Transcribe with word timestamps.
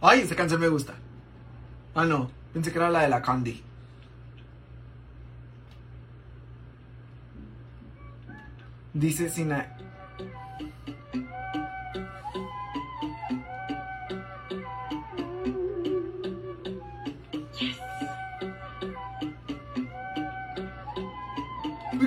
Ay, 0.00 0.20
esa 0.20 0.36
canción 0.36 0.60
me 0.60 0.68
gusta. 0.68 0.94
Ah, 1.94 2.04
no. 2.04 2.30
Pensé 2.52 2.70
que 2.70 2.78
era 2.78 2.90
la 2.90 3.00
de 3.02 3.08
la 3.08 3.22
Candy. 3.22 3.62
Dice 8.94 9.28
Sina. 9.28 9.76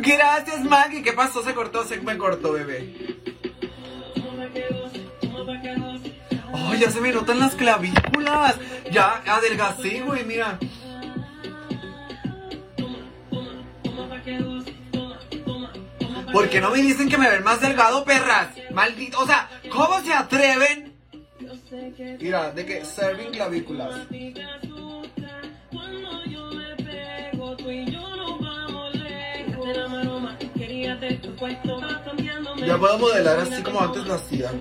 Gracias, 0.09 0.63
Maggie. 0.63 1.03
¿Qué 1.03 1.13
pasó? 1.13 1.43
Se 1.43 1.53
cortó, 1.53 1.83
se 1.83 2.01
me 2.01 2.17
cortó, 2.17 2.53
bebé. 2.53 2.95
Ay, 6.51 6.79
ya 6.79 6.89
se 6.89 6.99
me 6.99 7.11
notan 7.11 7.39
las 7.39 7.53
clavículas. 7.53 8.55
Ya 8.91 9.21
adelgacé, 9.27 10.01
güey, 10.01 10.25
mira. 10.25 10.57
¿Por 16.33 16.49
qué 16.49 16.61
no 16.61 16.71
me 16.71 16.81
dicen 16.81 17.09
que 17.09 17.17
me 17.17 17.29
ven 17.29 17.43
más 17.43 17.61
delgado, 17.61 18.03
perras? 18.03 18.49
Maldito, 18.71 19.19
o 19.19 19.27
sea, 19.27 19.47
¿cómo 19.71 20.01
se 20.01 20.13
atreven? 20.13 20.95
Mira, 22.19 22.51
de 22.51 22.65
que 22.65 22.83
serving 22.83 23.31
clavículas. 23.31 24.07
Ya 32.65 32.77
puedo 32.77 32.99
modelar 32.99 33.39
así 33.39 33.63
como 33.63 33.79
antes 33.81 34.05
lo 34.05 34.13
hacía. 34.15 34.51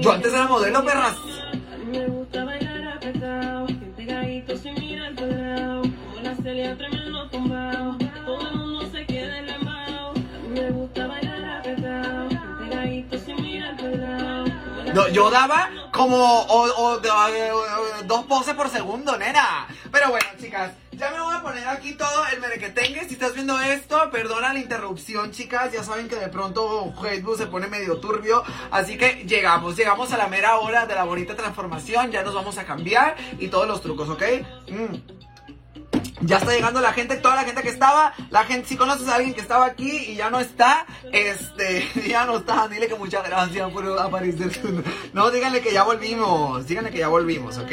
Yo 0.00 0.12
antes 0.12 0.32
era 0.32 0.46
modelo, 0.46 0.84
perras. 0.84 1.16
No, 14.94 15.08
yo 15.08 15.30
daba 15.30 15.70
como 15.92 16.16
o, 16.16 16.66
o, 16.66 16.98
dos 18.04 18.24
poses 18.24 18.54
por 18.54 18.68
segundo, 18.68 19.16
nena. 19.16 19.66
Pero 19.92 20.10
bueno, 20.10 20.26
chicas. 20.40 20.72
Poner 21.48 21.66
aquí 21.66 21.94
todo 21.94 22.26
el 22.30 22.40
merequetengue. 22.40 23.08
Si 23.08 23.14
estás 23.14 23.32
viendo 23.32 23.58
esto, 23.58 24.10
perdona 24.10 24.52
la 24.52 24.58
interrupción, 24.58 25.30
chicas. 25.30 25.72
Ya 25.72 25.82
saben 25.82 26.06
que 26.06 26.16
de 26.16 26.28
pronto 26.28 26.92
Facebook 27.00 27.38
se 27.38 27.46
pone 27.46 27.68
medio 27.68 28.00
turbio. 28.00 28.42
Así 28.70 28.98
que 28.98 29.24
llegamos, 29.26 29.74
llegamos 29.74 30.12
a 30.12 30.18
la 30.18 30.26
mera 30.26 30.58
hora 30.58 30.84
de 30.84 30.94
la 30.94 31.04
bonita 31.04 31.34
transformación. 31.34 32.10
Ya 32.10 32.22
nos 32.22 32.34
vamos 32.34 32.58
a 32.58 32.66
cambiar 32.66 33.16
y 33.38 33.48
todos 33.48 33.66
los 33.66 33.80
trucos, 33.80 34.10
¿ok? 34.10 34.22
Mm. 34.68 35.27
Ya 36.20 36.38
está 36.38 36.52
llegando 36.52 36.80
la 36.80 36.92
gente, 36.92 37.16
toda 37.16 37.36
la 37.36 37.44
gente 37.44 37.62
que 37.62 37.68
estaba, 37.68 38.12
la 38.30 38.44
gente, 38.44 38.68
si 38.68 38.76
conoces 38.76 39.08
a 39.08 39.16
alguien 39.16 39.34
que 39.34 39.40
estaba 39.40 39.66
aquí 39.66 39.90
y 39.90 40.16
ya 40.16 40.30
no 40.30 40.40
está, 40.40 40.84
este, 41.12 41.88
ya 42.08 42.26
no 42.26 42.38
está, 42.38 42.66
dile 42.68 42.88
que 42.88 42.94
muchas 42.96 43.24
gracias 43.24 43.70
por 43.70 43.98
aparecer. 43.98 44.50
No, 45.12 45.30
díganle 45.30 45.60
que 45.60 45.72
ya 45.72 45.84
volvimos, 45.84 46.66
díganle 46.66 46.90
que 46.90 46.98
ya 46.98 47.08
volvimos, 47.08 47.58
¿ok? 47.58 47.72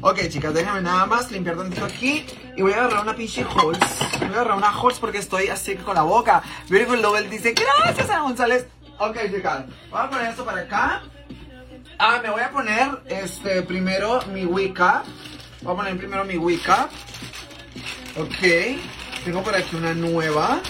Ok, 0.00 0.28
chicas, 0.28 0.52
déjame 0.52 0.82
nada 0.82 1.06
más 1.06 1.30
limpiar 1.30 1.56
tantito 1.56 1.84
aquí 1.84 2.26
y 2.56 2.62
voy 2.62 2.72
a 2.72 2.76
agarrar 2.76 3.02
una 3.02 3.14
pinche 3.14 3.42
Halls. 3.42 3.78
Voy 4.18 4.28
a 4.28 4.32
agarrar 4.32 4.56
una 4.56 4.68
Halls 4.70 4.98
porque 4.98 5.18
estoy 5.18 5.48
así 5.48 5.76
con 5.76 5.94
la 5.94 6.02
boca. 6.02 6.42
Beautiful 6.68 7.00
Lovell 7.00 7.30
dice, 7.30 7.54
gracias 7.54 8.10
a 8.10 8.20
González. 8.20 8.66
Ok, 8.98 9.18
chicas, 9.34 9.64
voy 9.90 10.00
a 10.00 10.10
poner 10.10 10.30
esto 10.30 10.44
para 10.44 10.62
acá. 10.62 11.02
Ah, 11.98 12.20
me 12.22 12.30
voy 12.30 12.42
a 12.42 12.50
poner, 12.50 13.02
este, 13.06 13.62
primero 13.62 14.20
mi 14.32 14.44
Wicca. 14.44 15.04
Voy 15.62 15.72
a 15.72 15.76
poner 15.76 15.96
primero 15.96 16.24
mi 16.24 16.36
Wicca. 16.36 16.88
Ok. 18.16 18.78
Tengo 19.24 19.42
por 19.42 19.54
aquí 19.54 19.74
una 19.76 19.94
nueva. 19.94 20.60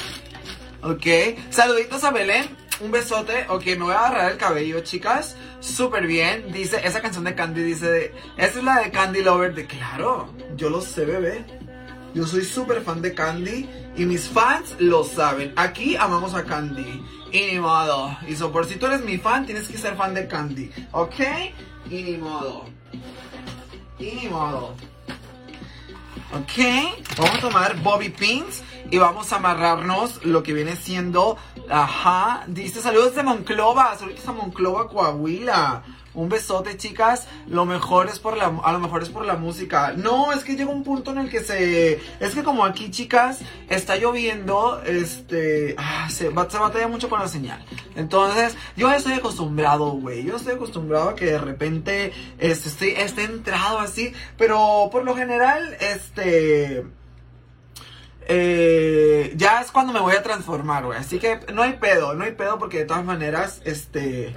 Ok. 0.82 1.06
Saluditos 1.50 2.02
a 2.04 2.10
Belén. 2.10 2.46
Un 2.80 2.90
besote. 2.90 3.46
Ok, 3.48 3.66
me 3.66 3.84
voy 3.84 3.92
a 3.92 4.06
agarrar 4.06 4.32
el 4.32 4.38
cabello, 4.38 4.80
chicas. 4.80 5.36
Súper 5.60 6.06
bien. 6.06 6.52
Dice, 6.52 6.80
esa 6.84 7.00
canción 7.00 7.24
de 7.24 7.34
Candy 7.34 7.62
dice, 7.62 8.12
esta 8.36 8.58
es 8.58 8.64
la 8.64 8.80
de 8.80 8.90
Candy 8.90 9.22
Lover. 9.22 9.54
De 9.54 9.66
claro, 9.66 10.32
yo 10.56 10.70
lo 10.70 10.80
sé, 10.80 11.04
bebé. 11.04 11.44
Yo 12.14 12.26
soy 12.26 12.44
súper 12.44 12.82
fan 12.82 13.02
de 13.02 13.12
Candy 13.12 13.68
y 13.96 14.06
mis 14.06 14.28
fans 14.28 14.76
lo 14.78 15.04
saben. 15.04 15.52
Aquí 15.56 15.96
amamos 15.96 16.34
a 16.34 16.44
Candy. 16.44 17.02
Y 17.32 17.52
ni 17.52 17.58
modo. 17.58 18.16
Y 18.28 18.36
so, 18.36 18.52
por 18.52 18.66
si 18.66 18.76
tú 18.76 18.86
eres 18.86 19.04
mi 19.04 19.18
fan, 19.18 19.44
tienes 19.44 19.68
que 19.68 19.76
ser 19.76 19.96
fan 19.96 20.14
de 20.14 20.26
Candy. 20.28 20.70
¿Ok? 20.92 21.20
Y 21.90 22.02
ni 22.04 22.16
modo. 22.16 22.64
Y 23.98 24.12
ni 24.12 24.28
modo. 24.28 24.74
Ok, 26.32 26.58
vamos 27.16 27.38
a 27.38 27.40
tomar 27.40 27.76
bobby 27.82 28.08
pins 28.08 28.62
y 28.90 28.98
vamos 28.98 29.32
a 29.32 29.36
amarrarnos 29.36 30.24
lo 30.24 30.42
que 30.42 30.52
viene 30.52 30.74
siendo, 30.74 31.36
ajá, 31.68 32.44
dice 32.48 32.80
saludos 32.80 33.14
de 33.14 33.22
Monclova, 33.22 33.96
saludos 33.96 34.26
a 34.26 34.32
Monclova, 34.32 34.88
Coahuila. 34.88 35.82
Un 36.14 36.28
besote, 36.28 36.76
chicas. 36.76 37.26
Lo 37.48 37.64
mejor 37.64 38.08
es 38.08 38.20
por 38.20 38.36
la, 38.36 38.46
a 38.62 38.72
lo 38.72 38.78
mejor 38.78 39.02
es 39.02 39.08
por 39.08 39.24
la 39.24 39.34
música. 39.34 39.92
No, 39.96 40.32
es 40.32 40.44
que 40.44 40.54
llega 40.56 40.70
un 40.70 40.84
punto 40.84 41.10
en 41.10 41.18
el 41.18 41.28
que 41.28 41.40
se, 41.40 42.00
es 42.20 42.34
que 42.34 42.44
como 42.44 42.64
aquí, 42.64 42.90
chicas, 42.90 43.40
está 43.68 43.96
lloviendo, 43.96 44.80
este, 44.84 45.74
ah, 45.76 46.08
se, 46.08 46.24
se 46.26 46.28
batalla 46.30 46.88
mucho 46.88 47.08
con 47.08 47.18
la 47.20 47.28
señal. 47.28 47.64
Entonces, 47.96 48.56
yo 48.76 48.92
estoy 48.92 49.14
acostumbrado, 49.14 49.90
güey. 49.92 50.24
Yo 50.24 50.36
estoy 50.36 50.54
acostumbrado 50.54 51.10
a 51.10 51.14
que 51.16 51.26
de 51.26 51.38
repente, 51.38 52.12
este, 52.38 53.02
esté, 53.02 53.24
entrado 53.24 53.80
así. 53.80 54.12
Pero 54.38 54.88
por 54.92 55.04
lo 55.04 55.16
general, 55.16 55.76
este, 55.80 56.84
eh, 58.28 59.32
ya 59.36 59.60
es 59.60 59.70
cuando 59.70 59.92
me 59.92 60.00
voy 60.00 60.14
a 60.14 60.22
transformar, 60.22 60.84
güey. 60.84 60.98
Así 60.98 61.18
que 61.18 61.40
no 61.52 61.62
hay 61.62 61.74
pedo, 61.74 62.14
no 62.14 62.24
hay 62.24 62.32
pedo 62.32 62.58
porque 62.58 62.78
de 62.78 62.84
todas 62.84 63.04
maneras, 63.04 63.60
este, 63.64 64.34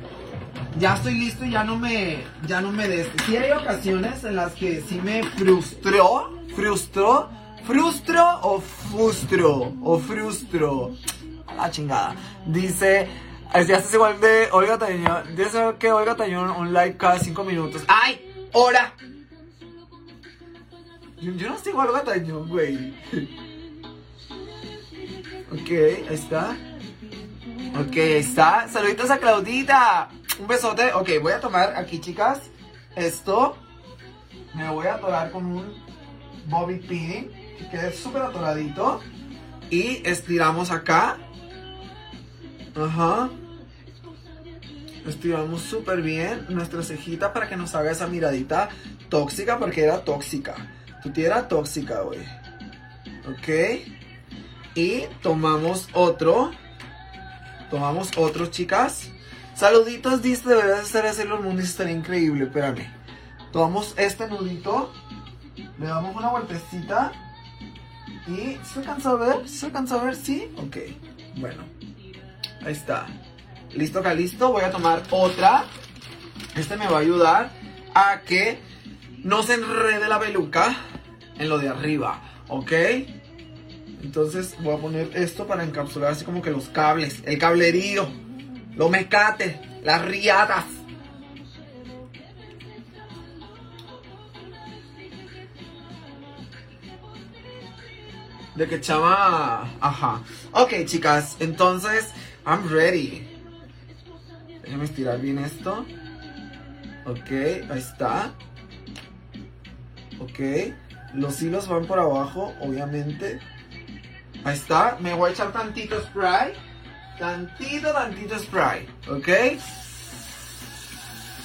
ya 0.79 0.95
estoy 0.95 1.15
listo 1.15 1.45
y 1.45 1.51
ya 1.51 1.63
no 1.63 1.77
me, 1.77 2.23
ya 2.45 2.61
no 2.61 2.71
me 2.71 2.87
des. 2.87 3.07
Sí 3.25 3.35
hay 3.35 3.51
ocasiones 3.51 4.23
en 4.23 4.35
las 4.35 4.53
que 4.53 4.81
sí 4.81 4.99
me 5.03 5.23
frustró, 5.23 6.31
frustró, 6.55 7.29
frustro 7.65 8.39
o 8.41 8.61
frustro, 8.61 9.73
o 9.81 9.99
frustro. 9.99 10.91
La 11.55 11.71
chingada. 11.71 12.15
Dice, 12.45 13.07
ya 13.53 13.59
estás 13.59 13.93
igual 13.93 14.19
de 14.19 14.49
Olga 14.51 14.77
Tañón. 14.77 15.35
Dice 15.35 15.75
que 15.79 15.91
Olga 15.91 16.15
Tañón 16.15 16.51
un 16.51 16.73
like 16.73 16.97
cada 16.97 17.19
5 17.19 17.43
minutos. 17.43 17.83
¡Ay! 17.87 18.21
¡Hora! 18.53 18.93
Yo, 21.19 21.31
yo 21.31 21.49
no 21.49 21.57
sigo 21.57 21.81
a 21.81 21.85
Olga 21.85 22.03
Tañón, 22.03 22.47
güey. 22.47 22.93
ok, 25.51 25.69
ahí 25.69 26.05
está. 26.11 26.55
Ok, 27.79 27.97
ahí 27.97 28.11
está. 28.17 28.67
Saluditos 28.67 29.09
a 29.09 29.17
Claudita. 29.17 30.09
Un 30.39 30.47
besote. 30.47 30.93
Ok, 30.93 31.09
voy 31.21 31.33
a 31.33 31.39
tomar 31.39 31.75
aquí, 31.75 31.99
chicas. 31.99 32.41
Esto. 32.95 33.57
Me 34.53 34.69
voy 34.69 34.87
a 34.87 34.95
atorar 34.95 35.31
con 35.31 35.45
un 35.45 35.73
bobby 36.45 36.75
pin. 36.77 37.31
Que 37.57 37.69
quede 37.71 37.91
súper 37.91 38.21
atoradito. 38.21 39.01
Y 39.71 40.07
estiramos 40.07 40.69
acá. 40.69 41.17
Ajá. 42.75 43.29
Estiramos 45.07 45.61
súper 45.61 46.01
bien 46.01 46.45
nuestra 46.49 46.83
cejita 46.83 47.33
para 47.33 47.47
que 47.49 47.55
nos 47.55 47.73
haga 47.73 47.91
esa 47.91 48.07
miradita 48.07 48.69
tóxica. 49.09 49.57
Porque 49.57 49.83
era 49.83 50.03
tóxica. 50.03 50.55
Tu 51.01 51.11
tía 51.11 51.27
era 51.27 51.47
tóxica, 51.47 52.01
güey. 52.01 52.19
Ok. 53.27 53.81
Y 54.75 55.05
tomamos 55.23 55.89
otro. 55.93 56.51
Tomamos 57.71 58.11
otro, 58.17 58.45
chicas. 58.45 59.09
Saluditos, 59.57 60.21
dice, 60.21 60.47
deberías 60.47 60.81
hacer 60.81 61.07
así 61.07 61.23
los 61.23 61.41
mundos, 61.41 61.65
estaría 61.65 61.93
increíble. 61.93 62.43
Espérame. 62.43 62.87
Tomamos 63.51 63.95
este 63.97 64.27
nudito. 64.27 64.93
Le 65.79 65.87
damos 65.87 66.15
una 66.15 66.29
vueltecita. 66.29 67.11
Y 68.27 68.59
¿se 68.63 68.79
alcanza 68.81 69.09
a 69.09 69.15
ver? 69.15 69.49
¿Se 69.49 69.65
alcanza 69.65 69.95
a 69.95 70.03
ver? 70.03 70.15
¿Sí? 70.15 70.47
Ok. 70.57 70.77
Bueno. 71.37 71.63
Ahí 72.63 72.73
está. 72.73 73.07
Listo, 73.73 73.97
acá 73.97 74.13
listo. 74.13 74.51
Voy 74.51 74.63
a 74.63 74.69
tomar 74.69 75.01
otra. 75.09 75.65
Este 76.55 76.77
me 76.77 76.87
va 76.87 76.97
a 76.97 77.01
ayudar 77.01 77.49
a 77.95 78.21
que 78.27 78.59
no 79.23 79.41
se 79.41 79.55
enrede 79.55 80.07
la 80.07 80.19
peluca 80.19 80.77
en 81.39 81.49
lo 81.49 81.57
de 81.57 81.69
arriba. 81.69 82.21
¿Ok? 82.47 82.73
Entonces 84.03 84.55
voy 84.59 84.75
a 84.75 84.77
poner 84.77 85.09
esto 85.15 85.47
para 85.47 85.63
encapsular 85.63 86.11
así 86.11 86.25
como 86.25 86.43
que 86.43 86.51
los 86.51 86.69
cables. 86.69 87.23
El 87.25 87.39
cablerío. 87.39 88.26
Los 88.77 88.89
mecates. 88.91 89.57
Las 89.83 90.05
riatas. 90.05 90.65
De 98.55 98.67
que 98.67 98.79
chama. 98.79 99.69
Ajá. 99.81 100.21
Ok, 100.51 100.85
chicas, 100.85 101.35
entonces, 101.39 102.11
I'm 102.45 102.69
ready. 102.69 103.27
Déjenme 104.61 104.85
estirar 104.85 105.19
bien 105.19 105.39
esto. 105.39 105.85
Ok, 107.05 107.31
ahí 107.31 107.79
está. 107.79 108.33
Ok. 110.19 110.73
Los 111.13 111.41
hilos 111.41 111.67
van 111.67 111.85
por 111.85 111.99
abajo, 111.99 112.53
obviamente. 112.59 113.39
Ahí 114.43 114.55
está. 114.55 114.97
Me 114.99 115.13
voy 115.13 115.29
a 115.29 115.33
echar 115.33 115.51
tantito 115.51 115.99
spray. 116.01 116.53
Tantito, 117.17 117.91
tantito 117.91 118.39
spray. 118.39 118.87
¿Ok? 119.09 119.27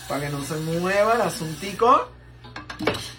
Para 0.08 0.20
que 0.20 0.28
no 0.28 0.44
se 0.44 0.56
mueva 0.56 1.14
el 1.14 1.22
asuntico. 1.22 2.10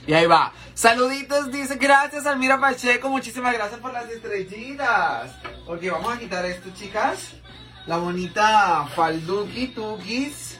Y 0.05 0.13
ahí 0.13 0.25
va. 0.25 0.53
Saluditos, 0.73 1.51
dice. 1.51 1.75
Gracias, 1.75 2.25
Almira 2.25 2.59
Pacheco. 2.59 3.09
Muchísimas 3.09 3.53
gracias 3.53 3.79
por 3.79 3.94
las 3.94 4.09
estrellitas. 4.09 5.31
Ok, 5.65 5.81
vamos 5.91 6.13
a 6.13 6.19
quitar 6.19 6.45
esto, 6.45 6.69
chicas. 6.75 7.33
La 7.88 7.97
bonita 7.97 8.88
falduki 8.95 9.67
tukis. 9.67 10.59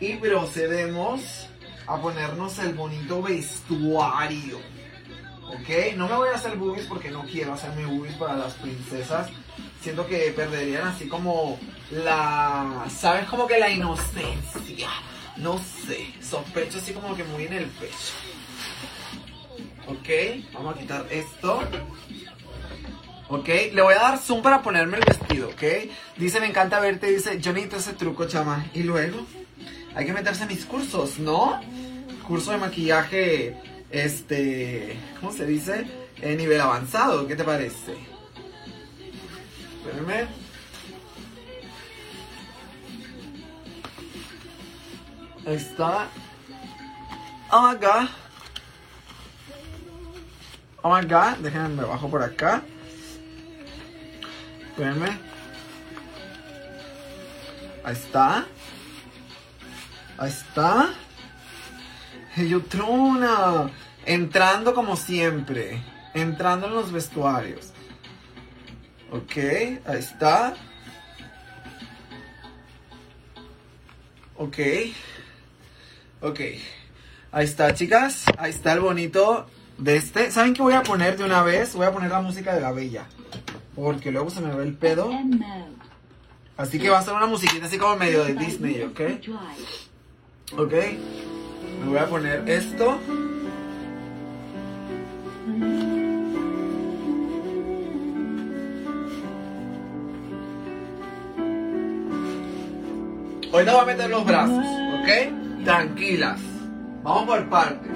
Y 0.00 0.14
procedemos 0.16 1.48
a 1.86 1.96
ponernos 2.00 2.58
el 2.58 2.74
bonito 2.74 3.22
vestuario. 3.22 4.58
Ok, 5.46 5.96
no 5.96 6.08
me 6.08 6.16
voy 6.16 6.28
a 6.30 6.36
hacer 6.36 6.56
boobies 6.56 6.86
porque 6.86 7.10
no 7.10 7.22
quiero 7.24 7.52
hacerme 7.52 7.86
boobies 7.86 8.14
para 8.16 8.34
las 8.34 8.54
princesas. 8.54 9.28
Siento 9.84 10.06
que 10.06 10.32
perderían 10.34 10.88
así 10.88 11.08
como 11.08 11.60
la. 11.90 12.86
¿Sabes? 12.88 13.26
Como 13.26 13.46
que 13.46 13.58
la 13.58 13.68
inocencia. 13.68 14.88
No 15.36 15.58
sé. 15.58 16.08
Sospecho 16.22 16.78
así 16.78 16.94
como 16.94 17.14
que 17.14 17.22
muy 17.22 17.44
en 17.44 17.52
el 17.52 17.66
pecho. 17.66 18.14
Ok, 19.86 20.42
vamos 20.54 20.74
a 20.74 20.78
quitar 20.78 21.06
esto. 21.10 21.60
Ok, 23.28 23.48
le 23.74 23.82
voy 23.82 23.92
a 23.92 23.98
dar 23.98 24.18
zoom 24.18 24.40
para 24.40 24.62
ponerme 24.62 24.96
el 24.96 25.04
vestido, 25.04 25.48
ok. 25.48 25.62
Dice, 26.16 26.40
me 26.40 26.46
encanta 26.46 26.80
verte, 26.80 27.10
dice, 27.10 27.38
yo 27.38 27.52
necesito 27.52 27.76
ese 27.76 27.92
truco, 27.92 28.26
chama. 28.26 28.64
Y 28.72 28.84
luego, 28.84 29.26
hay 29.94 30.06
que 30.06 30.14
meterse 30.14 30.44
en 30.44 30.48
mis 30.48 30.64
cursos, 30.64 31.18
¿no? 31.18 31.60
Curso 32.26 32.52
de 32.52 32.56
maquillaje, 32.56 33.54
este, 33.90 34.96
¿cómo 35.20 35.30
se 35.30 35.44
dice? 35.44 35.84
Eh, 36.22 36.36
nivel 36.36 36.62
avanzado, 36.62 37.26
¿qué 37.26 37.36
te 37.36 37.44
parece? 37.44 38.13
Espérame. 39.84 40.28
Ahí 45.46 45.56
está. 45.56 46.08
Oh 47.52 47.74
my. 47.74 48.08
Oh 50.82 50.94
my 50.94 51.02
god. 51.02 51.36
Déjenme 51.40 51.68
me 51.68 51.84
bajo 51.84 52.08
por 52.08 52.22
acá. 52.22 52.62
Espérenme. 54.70 55.18
Ahí 57.84 57.92
está. 57.92 58.46
Ahí 60.16 60.30
está. 60.30 60.94
Trona. 62.70 63.70
Entrando 64.06 64.72
como 64.72 64.96
siempre. 64.96 65.82
Entrando 66.14 66.68
en 66.68 66.74
los 66.74 66.90
vestuarios. 66.90 67.73
Ok, 69.10 69.36
ahí 69.36 69.98
está. 69.98 70.54
Ok. 74.36 74.58
Ok. 76.20 76.40
Ahí 77.32 77.44
está, 77.44 77.74
chicas. 77.74 78.24
Ahí 78.38 78.50
está 78.50 78.72
el 78.72 78.80
bonito 78.80 79.46
de 79.78 79.96
este. 79.96 80.30
¿Saben 80.30 80.54
qué 80.54 80.62
voy 80.62 80.74
a 80.74 80.82
poner 80.82 81.16
de 81.16 81.24
una 81.24 81.42
vez? 81.42 81.74
Voy 81.74 81.86
a 81.86 81.92
poner 81.92 82.10
la 82.10 82.20
música 82.20 82.54
de 82.54 82.60
la 82.60 82.72
bella. 82.72 83.06
Porque 83.74 84.10
luego 84.12 84.30
se 84.30 84.40
me 84.40 84.54
ve 84.54 84.64
el 84.64 84.74
pedo. 84.74 85.10
Así 86.56 86.78
que 86.78 86.90
va 86.90 86.98
a 86.98 87.02
ser 87.02 87.14
una 87.14 87.26
musiquita 87.26 87.66
así 87.66 87.78
como 87.78 87.96
medio 87.96 88.24
de 88.24 88.34
Disney, 88.34 88.82
¿ok? 88.82 89.00
Ok. 90.56 90.72
Me 91.82 91.88
voy 91.88 91.98
a 91.98 92.06
poner 92.06 92.48
esto. 92.48 93.00
Hoy 103.56 103.64
no 103.64 103.72
voy 103.74 103.82
a 103.82 103.84
meter 103.84 104.10
los 104.10 104.26
brazos, 104.26 104.64
¿ok? 104.98 105.62
Tranquilas. 105.62 106.40
Vamos 107.04 107.24
por 107.24 107.48
partes. 107.48 107.92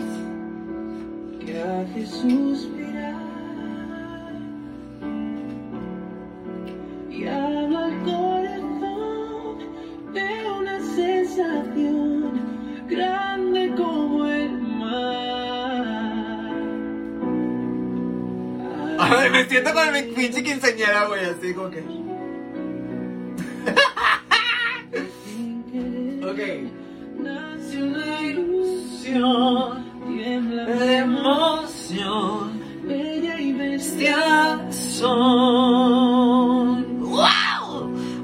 y 7.11 7.27
habla 7.27 7.87
al 7.87 8.03
corazón 8.05 9.59
de 10.15 10.49
una 10.61 10.81
sensación 10.95 12.87
grande 12.89 13.75
como 13.77 14.27
el 14.27 14.63
mar. 14.63 15.85
Ay, 19.01 19.31
me 19.31 19.45
siento 19.49 19.75
con 19.75 19.93
mi 19.93 20.03
pinche 20.03 20.45
quinceañera, 20.45 21.07
güey, 21.07 21.25
así 21.25 21.53
como 21.53 21.71
que. 21.71 21.98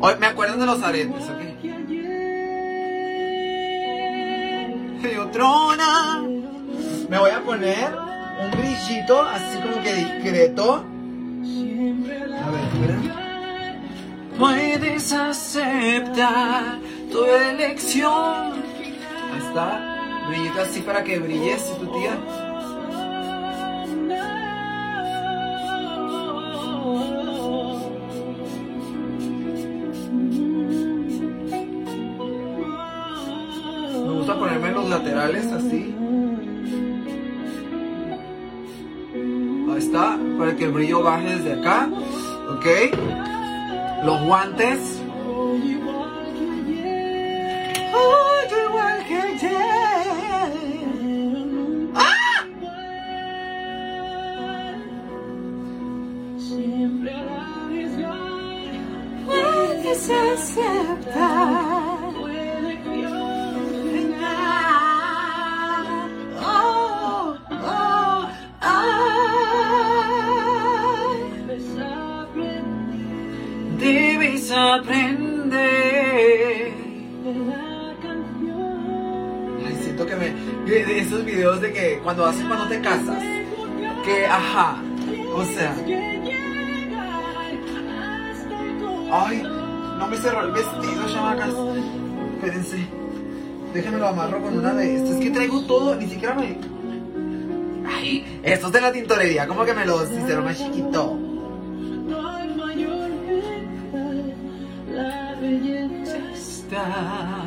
Hoy 0.07 0.17
me 0.21 0.27
acuerdan 0.27 0.61
de 0.61 0.67
los 0.67 0.83
aretes, 0.83 1.25
ok. 1.31 1.41
Ayer 5.03 5.31
Trona. 5.33 6.23
Me 7.09 7.19
voy 7.19 7.31
a 7.31 7.41
poner 7.41 7.91
un 8.39 8.51
brillito 8.51 9.23
así 9.23 9.57
como 9.63 9.83
que 9.83 9.95
discreto. 9.95 10.85
A 12.45 12.51
ver, 12.51 12.65
espera. 12.75 12.99
puedes 14.39 15.11
aceptar 15.11 16.81
tu 17.11 17.25
elección. 17.25 18.53
Ahí 19.33 19.41
está. 19.41 20.27
Brillito 20.29 20.61
así 20.61 20.81
para 20.83 21.03
que 21.03 21.19
brilles, 21.19 21.65
tu 21.79 21.87
tía. 21.87 22.19
Así. 35.33 35.95
Ahí 39.71 39.79
está, 39.79 40.19
para 40.39 40.55
que 40.55 40.65
el 40.65 40.73
brillo 40.73 41.03
baje 41.03 41.37
desde 41.37 41.55
acá. 41.55 41.89
¿Ok? 42.51 42.67
Los 44.05 44.23
guantes. 44.25 44.94
Esos 81.25 81.37
videos 81.37 81.61
de 81.61 81.73
que 81.73 82.01
cuando 82.03 82.27
haces 82.27 82.45
cuando 82.45 82.69
te 82.69 82.81
casas. 82.81 83.23
Que, 84.05 84.27
ajá. 84.27 84.83
O 85.35 85.45
sea. 85.45 85.75
Ay, 89.13 89.43
no 89.99 90.09
me 90.09 90.17
cerró 90.17 90.41
el 90.43 90.53
vestido, 90.53 91.09
chamacas. 91.13 91.51
Espérense. 92.35 92.87
Déjenme 93.73 93.99
lo 93.99 94.09
amarro 94.09 94.43
con 94.43 94.59
una 94.59 94.75
de 94.75 94.97
estas. 94.97 95.11
Es 95.17 95.21
que 95.21 95.31
traigo 95.31 95.63
todo, 95.67 95.95
ni 95.97 96.07
siquiera 96.07 96.35
me. 96.35 96.59
Ay, 97.87 98.41
estos 98.43 98.73
de 98.73 98.81
la 98.81 98.93
tintorería, 98.93 99.47
como 99.47 99.65
que 99.65 99.75
me 99.75 99.85
los 99.85 100.11
hicieron 100.11 100.45
más 100.45 100.59
chiquito. 100.59 101.19
Está. 106.35 107.44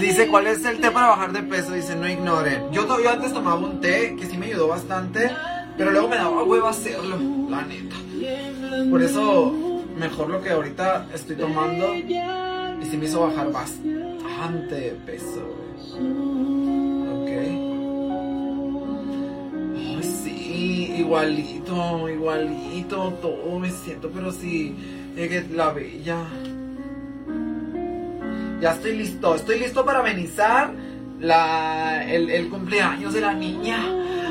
Dice, 0.00 0.28
¿cuál 0.28 0.46
es 0.46 0.62
el 0.64 0.78
té 0.78 0.90
para 0.90 1.08
bajar 1.08 1.32
de 1.32 1.42
peso? 1.42 1.72
Dice, 1.72 1.96
no 1.96 2.06
ignoren. 2.06 2.70
Yo, 2.70 2.86
yo 3.02 3.10
antes 3.10 3.32
tomaba 3.32 3.56
un 3.56 3.80
té 3.80 4.14
que 4.18 4.26
sí 4.26 4.36
me 4.36 4.46
ayudó 4.46 4.68
bastante, 4.68 5.30
pero 5.78 5.90
luego 5.90 6.08
me 6.08 6.16
daba 6.16 6.42
huevo 6.42 6.66
hacerlo, 6.66 7.16
la 7.48 7.62
neta. 7.62 7.96
Por 8.90 9.02
eso, 9.02 9.54
mejor 9.96 10.28
lo 10.28 10.42
que 10.42 10.50
ahorita 10.50 11.06
estoy 11.14 11.36
tomando. 11.36 11.94
Y 11.94 12.84
sí 12.84 12.96
me 12.98 13.06
hizo 13.06 13.22
bajar 13.22 13.50
bastante 13.50 14.74
de 14.74 14.90
peso, 15.06 15.42
Ok. 17.12 17.30
Ay, 19.76 20.02
sí, 20.02 20.94
igualito, 20.98 22.08
igualito, 22.10 23.14
todo 23.22 23.58
me 23.58 23.70
siento, 23.70 24.10
pero 24.10 24.30
sí, 24.30 24.76
es 25.16 25.50
la 25.50 25.72
bella. 25.72 26.26
Ya 28.60 28.72
estoy 28.72 28.96
listo, 28.96 29.34
estoy 29.34 29.58
listo 29.58 29.84
para 29.84 30.00
amenizar 30.00 30.72
la, 31.20 32.04
el, 32.04 32.30
el 32.30 32.48
cumpleaños 32.48 33.12
de 33.12 33.20
la 33.20 33.34
niña. 33.34 33.78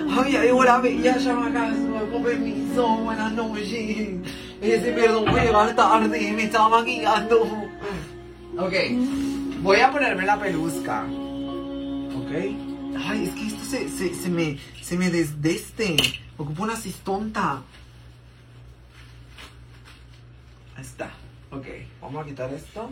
Ay, 0.10 0.34
ya 0.34 0.44
llegó 0.44 0.64
la 0.64 0.80
bella 0.80 1.18
chamacas, 1.18 1.76
con 2.12 2.24
permiso, 2.24 2.98
buenas 2.98 3.32
noches. 3.34 4.10
Ese 4.62 4.92
perdón 4.94 5.26
voy 5.26 5.40
a 5.40 5.46
llegar 5.46 5.76
tarde, 5.76 6.34
me 6.34 6.44
estaba 6.44 6.80
maquillando. 6.80 7.42
Ok, 8.58 8.74
voy 9.62 9.80
a 9.80 9.92
ponerme 9.92 10.26
la 10.26 10.40
pelusca. 10.40 11.04
Ok. 11.04 12.32
Ay, 12.98 13.26
es 13.26 13.36
que 13.36 13.48
esto 13.48 13.64
se, 13.66 13.90
se, 13.90 14.16
se 14.16 14.30
me, 14.30 14.58
se 14.82 14.98
me 14.98 15.12
desdeste. 15.12 15.98
Ocupo 16.38 16.64
una 16.64 16.76
cistonta. 16.76 17.62
Ahí 20.76 20.82
está. 20.84 21.12
Ok, 21.52 21.68
vamos 22.02 22.24
a 22.24 22.26
quitar 22.26 22.54
esto. 22.54 22.92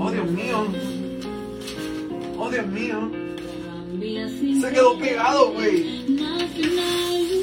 Oh, 0.00 0.10
Dios 0.10 0.30
mío. 0.30 0.66
Oh, 2.38 2.50
Dios 2.50 2.66
mío. 2.66 3.10
Se 4.60 4.70
quedó 4.72 4.98
pegado, 4.98 5.52
güey. 5.52 6.06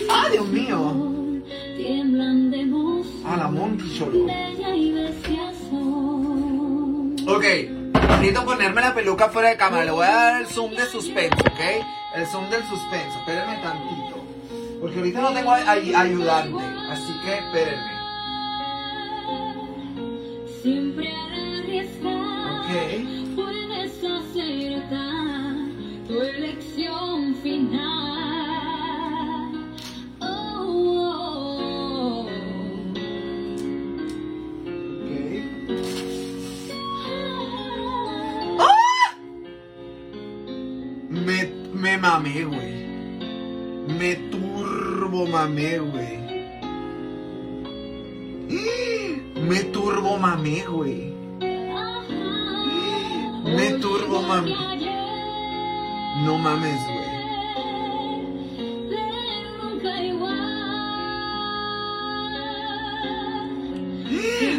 Ah, 0.10 0.28
Dios 0.32 0.48
mío. 0.48 0.94
Ah, 3.26 3.38
la 3.38 3.48
Monty 3.48 3.98
solo. 3.98 4.26
Ok, 7.28 7.44
necesito 7.44 8.46
ponerme 8.46 8.82
la 8.82 8.94
peluca 8.94 9.30
fuera 9.30 9.50
de 9.50 9.58
cámara. 9.58 9.86
Le 9.86 9.92
voy 9.92 10.06
a 10.06 10.10
dar 10.12 10.42
el 10.42 10.48
zoom 10.48 10.72
de 10.72 10.86
suspenso, 10.86 11.38
¿ok? 11.40 11.60
El 12.16 12.26
zoom 12.28 12.50
del 12.50 12.64
suspenso. 12.64 13.20
Espérenme 13.20 13.58
tantito. 13.62 14.05
Porque 14.86 15.00
ahorita 15.00 15.20
no 15.20 15.34
tengo 15.34 15.52
ay- 15.52 15.94
ayudante. 15.96 16.64
Así 16.92 17.12
que 17.24 17.34
espérenme. 17.34 17.96
Siempre 20.62 21.10
Ok. 22.60 22.70
puedes 23.36 23.94
acertar 24.04 25.56
tu 26.08 26.22
elección 26.22 27.34
final. 27.42 27.82
Oh, 30.22 30.26
oh, 31.08 32.28
oh. 38.60 38.70
Me, 41.10 41.38
me 41.74 41.98
mamé, 41.98 42.44
güey. 42.44 42.65
Turbo 45.16 45.32
mamé, 45.32 45.78
güey. 45.78 46.18
Me 49.48 49.64
turbo 49.72 50.18
mamé, 50.18 50.66
güey. 50.68 51.14
Me 53.46 53.72
turbo 53.80 54.22
mami. 54.24 54.54
No 56.26 56.38
mames, 56.38 56.82
güey. 56.84 57.16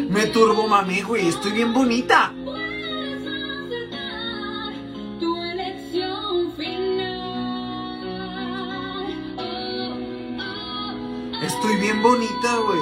Me 0.09 0.25
turbo 0.25 0.67
mamé, 0.67 1.03
güey. 1.03 1.27
Estoy 1.27 1.51
bien 1.51 1.71
bonita. 1.71 2.33
Güey. 12.63 12.79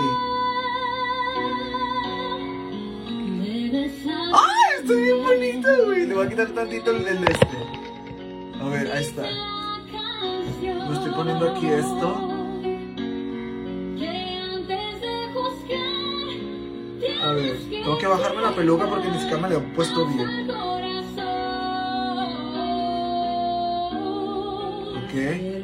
¡Ay! 4.33 4.79
Estoy 4.79 5.01
bien 5.01 5.23
bonita, 5.23 5.69
güey. 5.85 6.05
Le 6.07 6.13
voy 6.15 6.25
a 6.25 6.29
quitar 6.29 6.47
tantito 6.47 6.91
el 6.91 7.05
este. 7.07 7.57
A 8.61 8.69
ver, 8.69 8.91
ahí 8.91 9.03
está. 9.03 9.23
Me 10.61 10.93
estoy 10.93 11.11
poniendo 11.11 11.49
aquí 11.49 11.67
esto. 11.67 12.31
A 17.23 17.31
ver, 17.33 17.57
tengo 17.69 17.97
que 17.97 18.07
bajarme 18.07 18.41
la 18.41 18.55
peluca 18.55 18.87
porque 18.87 19.07
ni 19.09 19.19
siquiera 19.19 19.41
me 19.41 19.49
la 19.49 19.55
he 19.55 19.59
puesto 19.59 20.05
bien. 20.05 20.49
Ok. 25.03 25.54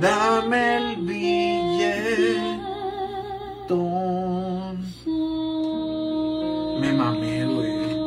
Dame 0.00 0.76
el 0.76 0.96
billetón. 0.98 1.98
Me 6.80 6.92
mamé, 6.92 7.44
güey. 7.46 7.98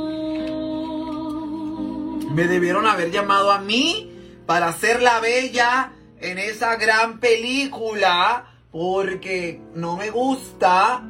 Me 2.34 2.48
debieron 2.48 2.88
haber 2.88 3.12
llamado 3.12 3.52
a 3.52 3.60
mí 3.60 4.10
para 4.46 4.70
hacer 4.70 5.02
la 5.02 5.20
bella 5.20 5.92
en 6.22 6.38
esa 6.38 6.78
gran 6.78 7.20
película. 7.20 8.46
Porque 8.72 9.62
no 9.76 9.98
me 9.98 10.12
gusta. 10.12 11.02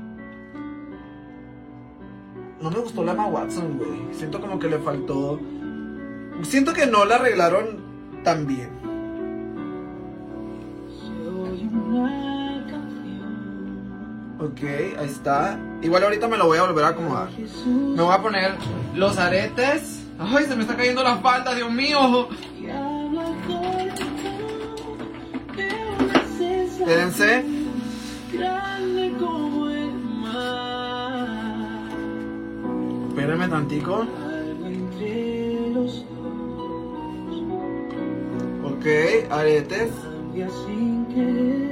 No 2.59 2.71
me 2.71 2.79
gustó 2.79 3.03
la 3.03 3.11
Emma 3.11 3.27
Watson, 3.27 3.77
güey. 3.77 4.15
Siento 4.15 4.41
como 4.41 4.57
que 4.57 4.67
le 4.67 4.79
faltó. 4.79 5.39
Siento 6.41 6.73
que 6.73 6.87
no 6.87 7.05
la 7.05 7.17
arreglaron 7.17 8.23
tan 8.23 8.47
bien. 8.47 8.80
Ok, 14.41 14.63
ahí 14.97 15.05
está. 15.05 15.59
Igual 15.83 16.03
ahorita 16.03 16.27
me 16.27 16.35
lo 16.35 16.47
voy 16.47 16.57
a 16.57 16.63
volver 16.63 16.83
a 16.85 16.87
acomodar. 16.89 17.29
Me 17.29 18.01
voy 18.01 18.11
a 18.13 18.21
poner 18.21 18.55
los 18.95 19.19
aretes. 19.19 20.03
Ay, 20.17 20.45
se 20.45 20.55
me 20.55 20.63
está 20.63 20.75
cayendo 20.75 21.03
la 21.03 21.17
falda, 21.17 21.53
Dios 21.53 21.71
mío. 21.71 22.27
y 22.59 22.65
Espérense. 26.79 27.45
Espérenme 33.09 33.47
tantico. 33.47 34.07
Ok, 38.63 38.85
aretes. 39.29 39.91
cambia 40.31 40.49
sin 40.65 41.70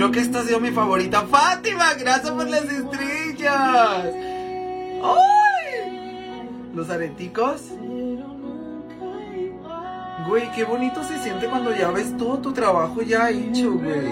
Creo 0.00 0.12
que 0.12 0.20
esta 0.20 0.40
ha 0.40 0.44
sido 0.44 0.60
mi 0.60 0.70
favorita. 0.70 1.26
Fátima, 1.26 1.92
gracias 1.92 2.30
por 2.30 2.48
las 2.48 2.64
estrellas. 2.64 4.06
¡Ay! 5.04 6.48
Los 6.74 6.88
areticos. 6.88 7.60
Güey, 10.26 10.50
qué 10.52 10.64
bonito 10.64 11.04
se 11.04 11.18
siente 11.18 11.48
cuando 11.48 11.76
ya 11.76 11.90
ves 11.90 12.16
todo 12.16 12.38
tu 12.38 12.50
trabajo 12.54 13.02
ya 13.02 13.28
hecho, 13.28 13.72
güey. 13.74 14.10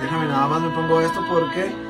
Déjame 0.00 0.28
nada 0.28 0.46
más 0.46 0.62
me 0.62 0.70
pongo 0.70 1.00
esto 1.00 1.24
porque. 1.28 1.87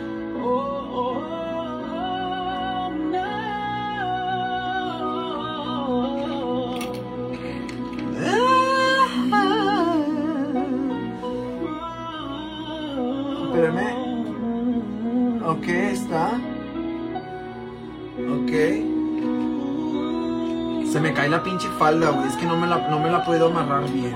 La 21.38 21.44
pinche 21.44 21.68
falda, 21.78 22.10
güey. 22.10 22.26
Es 22.26 22.36
que 22.36 22.46
no 22.46 22.56
me 22.56 22.66
la, 22.66 22.88
no 22.88 22.98
me 22.98 23.10
la 23.10 23.24
puedo 23.24 23.46
amarrar 23.46 23.88
bien. 23.90 24.14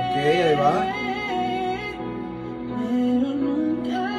Ok, 0.00 0.16
ahí 0.16 0.56
va. 0.56 0.86
Pero 2.80 3.28
nunca 3.34 4.14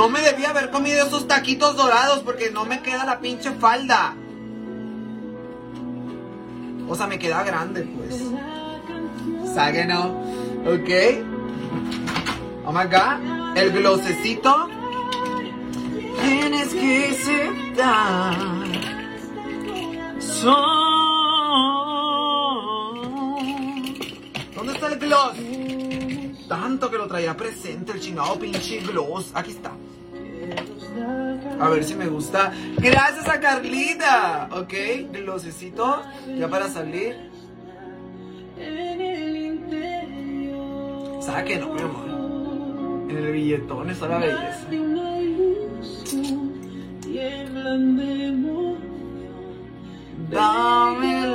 No 0.00 0.08
me 0.08 0.22
debía 0.22 0.48
haber 0.48 0.70
comido 0.70 1.06
esos 1.06 1.28
taquitos 1.28 1.76
dorados 1.76 2.20
porque 2.20 2.50
no 2.50 2.64
me 2.64 2.80
queda 2.80 3.04
la 3.04 3.20
pinche 3.20 3.50
falda. 3.50 4.14
O 6.88 6.94
sea, 6.94 7.06
me 7.06 7.18
queda 7.18 7.44
grande, 7.44 7.82
pues. 7.82 8.22
Sague 9.54 9.84
no. 9.84 10.06
Ok. 10.64 10.88
Oh 12.64 12.72
my 12.72 12.84
god. 12.84 13.58
El 13.58 13.72
glosecito. 13.72 14.70
Tienes 16.22 16.68
que 16.72 17.08
aceptar. 17.10 18.34
¿Dónde 24.54 24.72
está 24.72 24.86
el 24.86 24.98
gloss? 24.98 25.36
Tanto 26.48 26.90
que 26.90 26.96
lo 26.96 27.06
traía 27.06 27.36
presente 27.36 27.92
el 27.92 28.00
chingado 28.00 28.38
pinche 28.38 28.80
gloss. 28.80 29.30
Aquí 29.34 29.50
está. 29.50 29.72
A 31.60 31.68
ver 31.68 31.84
si 31.84 31.94
me 31.94 32.06
gusta. 32.06 32.52
Gracias 32.78 33.28
a 33.28 33.38
Carlita. 33.38 34.48
Ok, 34.52 34.72
glosecito. 35.12 36.02
Ya 36.38 36.48
para 36.48 36.68
salir. 36.68 37.30
no, 41.58 41.74
mi 41.74 41.80
amor. 41.82 43.10
En 43.10 43.16
el 43.18 43.32
billetón 43.32 43.90
está 43.90 44.08
la 44.08 44.18
belleza. 44.18 44.66
Dame 50.30 51.24
el 51.24 51.34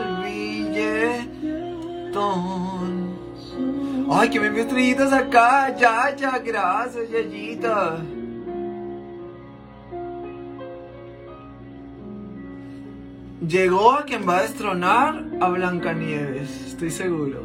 billetón. 1.84 2.25
Ay, 4.10 4.29
que 4.29 4.39
me 4.39 4.48
envió 4.48 4.63
estrellitas 4.63 5.13
acá. 5.13 5.75
Ya, 5.77 6.16
ya, 6.16 6.40
gracias, 6.40 7.11
Yayita. 7.11 8.00
Llegó 13.48 13.92
a 13.92 14.05
quien 14.05 14.27
va 14.27 14.40
a 14.40 14.42
destronar 14.42 15.24
a 15.40 15.50
Blancanieves, 15.50 16.50
estoy 16.68 16.90
seguro. 16.90 17.44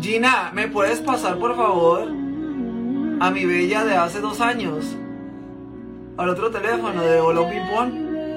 Gina, 0.00 0.50
¿me 0.52 0.66
puedes 0.66 0.98
pasar 1.00 1.38
por 1.38 1.54
favor 1.54 2.08
a 2.08 3.30
mi 3.30 3.44
bella 3.44 3.84
de 3.84 3.94
hace 3.94 4.20
dos 4.20 4.40
años? 4.40 4.96
Al 6.16 6.30
otro 6.30 6.50
teléfono 6.50 7.02
de 7.02 7.20
Olo 7.20 7.48
Pipón. 7.48 8.36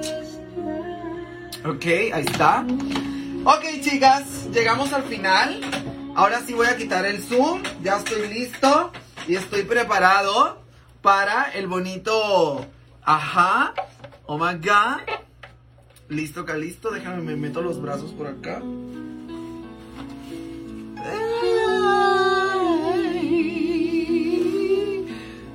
Ok, 1.64 1.86
ahí 1.86 2.24
está. 2.24 2.64
Ok, 3.44 3.64
chicas, 3.80 4.48
llegamos 4.52 4.92
al 4.92 5.02
final. 5.04 5.60
Ahora 6.14 6.40
sí 6.46 6.54
voy 6.54 6.68
a 6.68 6.76
quitar 6.76 7.04
el 7.04 7.20
zoom. 7.20 7.62
Ya 7.82 7.96
estoy 7.96 8.28
listo 8.28 8.92
y 9.26 9.34
estoy 9.34 9.64
preparado 9.64 10.62
para 11.02 11.50
el 11.52 11.66
bonito. 11.66 12.64
Ajá. 13.02 13.74
Oh 14.26 14.38
my 14.38 14.54
god. 14.54 15.15
Listo, 16.08 16.44
Calisto. 16.44 16.90
Déjame, 16.90 17.22
me 17.22 17.36
meto 17.36 17.62
los 17.62 17.80
brazos 17.80 18.12
por 18.12 18.26
acá. 18.26 18.62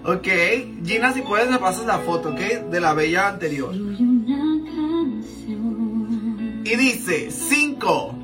Ok, 0.04 0.28
Gina, 0.84 1.14
si 1.14 1.22
puedes 1.22 1.50
me 1.50 1.60
pasas 1.60 1.86
la 1.86 2.00
foto, 2.00 2.30
¿ok? 2.30 2.40
De 2.70 2.82
la 2.82 2.94
bella 2.94 3.30
anterior. 3.30 3.74
Y 6.64 6.76
dice, 6.76 7.32
5. 7.32 8.16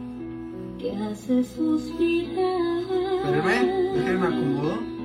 que 0.79 0.91
hace 0.91 1.43
suspirar. 1.43 2.81
Espérenme, 3.23 3.93
déjenme 3.93 4.27
acomodo. 4.27 4.96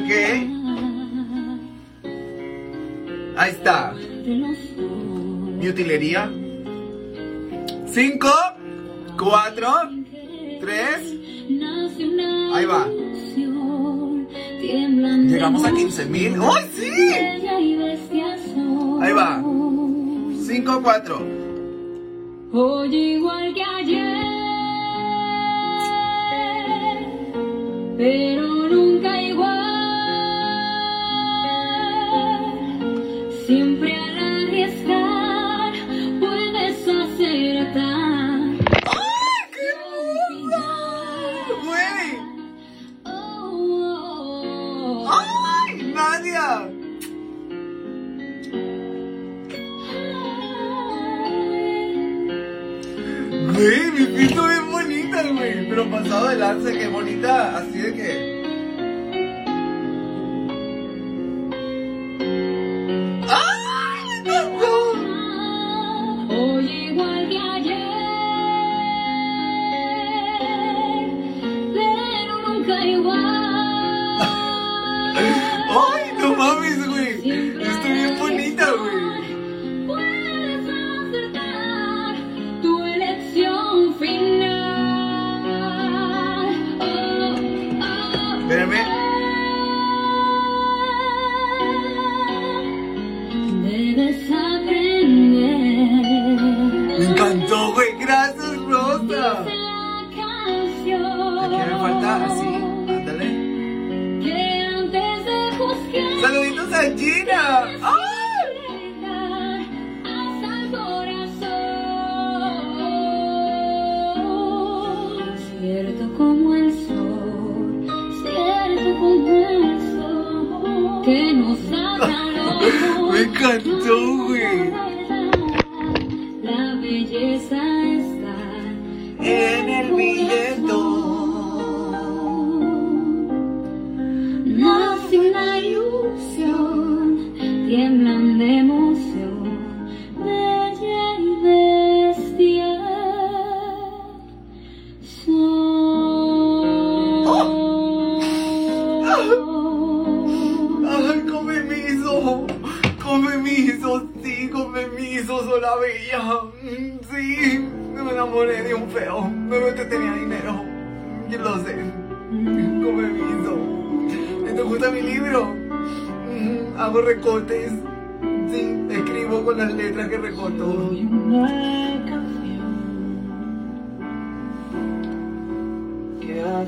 Ok. 0.00 0.10
Ahí 3.36 3.50
está. 3.50 3.92
De 3.94 4.34
los 4.36 4.58
ojos. 4.78 5.50
Mi 5.58 5.68
utilería. 5.68 6.30
5, 7.86 8.28
4, 9.18 9.68
3. 10.60 11.14
Nace 11.50 12.08
una 12.08 12.56
Ahí 12.56 12.64
va. 12.66 12.86
Llegamos 14.60 15.64
a 15.64 15.68
emoción, 15.68 15.90
15 15.90 16.06
mil. 16.06 16.34
¡Ay, 16.42 16.64
sí! 16.74 16.90
Ahí 19.00 19.12
va. 19.12 19.42
5, 20.46 20.80
4. 20.82 21.40
Hoy 22.52 22.96
igual 22.96 23.54
que 23.54 23.62
ayer, 23.62 24.16
pero 27.96 28.68
nunca 28.68 29.22
igual. 29.22 29.69
Siempre 33.50 33.92
al 33.92 34.16
arriesgar 34.16 35.72
puedes 36.20 36.86
acertar. 36.86 38.40
¡Ay, 38.86 39.40
qué 39.52 39.64
hermosa! 39.74 40.64
¡Güey! 41.66 42.08
Oh, 43.06 43.10
oh. 45.04 45.10
¡Ay, 45.10 45.82
Nadia! 45.92 46.48
Güey, 53.52 53.90
mi 53.90 54.04
pito 54.16 54.48
es 54.48 54.64
bonita, 54.70 55.22
güey. 55.24 55.68
Pero 55.68 55.90
pasado 55.90 56.28
de 56.28 56.36
lanza, 56.36 56.70
qué 56.70 56.86
bonita. 56.86 57.58
Así 57.58 57.78
de 57.78 57.94
que. 57.94 58.29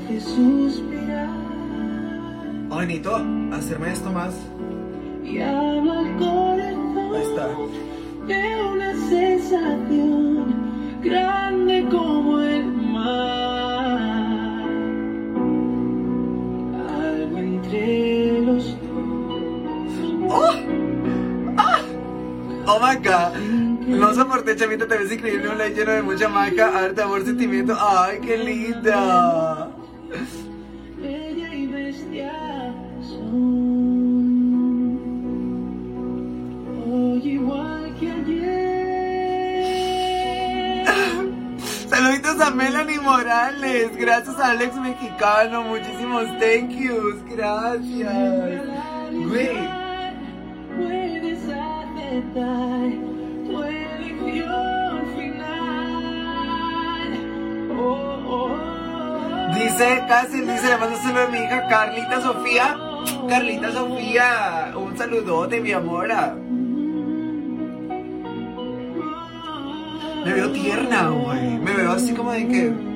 Hace 0.05 0.19
suspirar 0.21 1.29
Ay, 2.71 2.87
necesito 2.87 3.15
hacerme 3.53 3.91
esto 3.93 4.11
más. 4.11 4.33
y 5.23 5.39
habla 5.39 5.99
al 5.99 6.15
corazón. 6.17 7.15
Ahí 7.15 7.21
está. 7.23 7.47
de 8.27 8.63
una 8.73 8.93
sensación 9.09 10.45
grande 11.03 11.85
como 11.91 12.39
el 12.39 12.65
mar. 12.65 14.01
Algo 17.03 17.37
entre 17.37 18.41
los 18.41 18.65
dos. 18.65 18.75
Oh 22.65 22.79
my 22.79 22.95
god. 22.97 23.37
No 23.87 24.13
soporté, 24.13 24.55
chavita, 24.55 24.87
te 24.87 24.97
ves 24.97 25.11
increíble, 25.11 25.49
un 25.49 25.57
like 25.57 25.75
lleno 25.75 25.91
de 25.91 26.01
mucha 26.01 26.27
magia, 26.29 26.67
arte, 26.69 27.01
amor, 27.03 27.23
sentimiento. 27.23 27.77
Ay, 27.79 28.19
qué 28.21 28.37
linda. 28.37 29.62
Morales. 43.73 43.97
Gracias 43.97 44.39
a 44.39 44.51
Alex 44.51 44.75
Mexicano. 44.75 45.63
Muchísimos 45.63 46.25
thank 46.39 46.71
yous. 46.71 47.15
Gracias. 47.29 48.13
Güey. 49.11 49.83
Puedes 50.75 51.39
aceptar 51.49 52.89
tu 53.45 53.63
elección 53.63 55.07
final. 55.15 55.49
Oh, 57.77 57.81
oh, 58.27 58.51
oh. 58.51 59.55
Dice, 59.55 60.03
casi 60.07 60.41
dice, 60.41 60.67
le 60.67 60.77
mando 60.77 60.97
saludo 60.97 61.23
a 61.23 61.27
mi 61.29 61.37
hija 61.39 61.67
Carlita 61.67 62.21
Sofía. 62.21 62.77
Carlita 63.29 63.71
Sofía, 63.71 64.73
un 64.75 64.97
saludote, 64.97 65.61
mi 65.61 65.71
amora. 65.71 66.35
Me 70.25 70.33
veo 70.33 70.51
tierna, 70.51 71.09
güey. 71.09 71.57
Me 71.57 71.73
veo 71.73 71.91
así 71.91 72.13
como 72.13 72.31
de 72.31 72.47
que. 72.47 72.92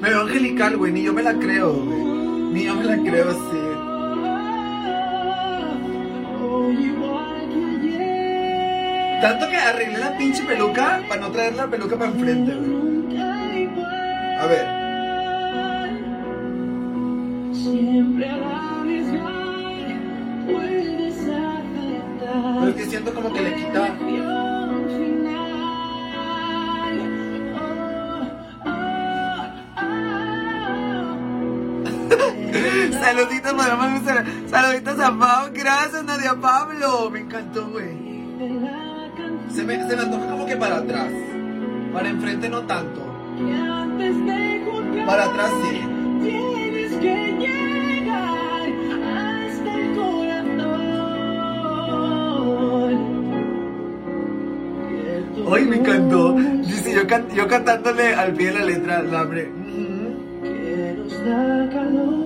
Me 0.00 0.08
veo 0.08 0.20
angelical, 0.22 0.76
güey. 0.76 0.92
Ni 0.92 1.02
yo 1.02 1.12
me 1.12 1.22
la 1.22 1.34
creo, 1.34 1.72
güey. 1.72 2.00
Ni 2.52 2.64
yo 2.64 2.74
me 2.74 2.84
la 2.84 2.96
creo 2.96 3.30
así. 3.30 3.70
Tanto 9.20 9.48
que 9.50 9.56
arreglé 9.56 9.98
la 9.98 10.16
pinche 10.16 10.42
peluca 10.44 11.02
para 11.06 11.20
no 11.20 11.30
traer 11.30 11.54
la 11.54 11.66
peluca 11.66 11.96
para 11.98 12.10
enfrente, 12.10 12.54
güey. 12.54 13.18
A 13.18 14.46
ver. 14.46 14.79
Saluditos, 34.46 34.98
a 35.00 35.18
Pau. 35.18 35.50
Gracias, 35.52 36.04
Nadia 36.04 36.34
Pablo. 36.34 37.10
Me 37.10 37.20
encantó, 37.20 37.68
güey. 37.68 38.10
Se 39.50 39.62
me, 39.64 39.88
se 39.88 39.96
me 39.96 40.02
antoja 40.02 40.26
como 40.30 40.46
que 40.46 40.56
para 40.56 40.76
atrás. 40.78 41.12
Para 41.92 42.08
enfrente 42.08 42.48
no 42.48 42.62
tanto. 42.62 43.00
Para 45.06 45.24
atrás 45.24 45.50
sí. 45.62 45.80
Tienes 46.22 46.92
que 46.94 47.36
llegar 47.38 48.68
hasta 49.04 49.74
el 49.74 49.94
corazón. 49.96 51.00
Hoy 55.46 55.64
me 55.66 55.76
encantó. 55.76 56.32
Dice 56.32 56.94
yo, 56.94 57.02
yo 57.34 57.48
cantándole 57.48 58.14
al 58.14 58.32
pie 58.32 58.52
de 58.52 58.58
la 58.58 58.64
letra, 58.64 59.02
la 59.02 59.20
hambre. 59.20 59.50
Que 60.42 60.94
nos 60.96 61.12
da 61.24 61.68
calor, 61.72 62.19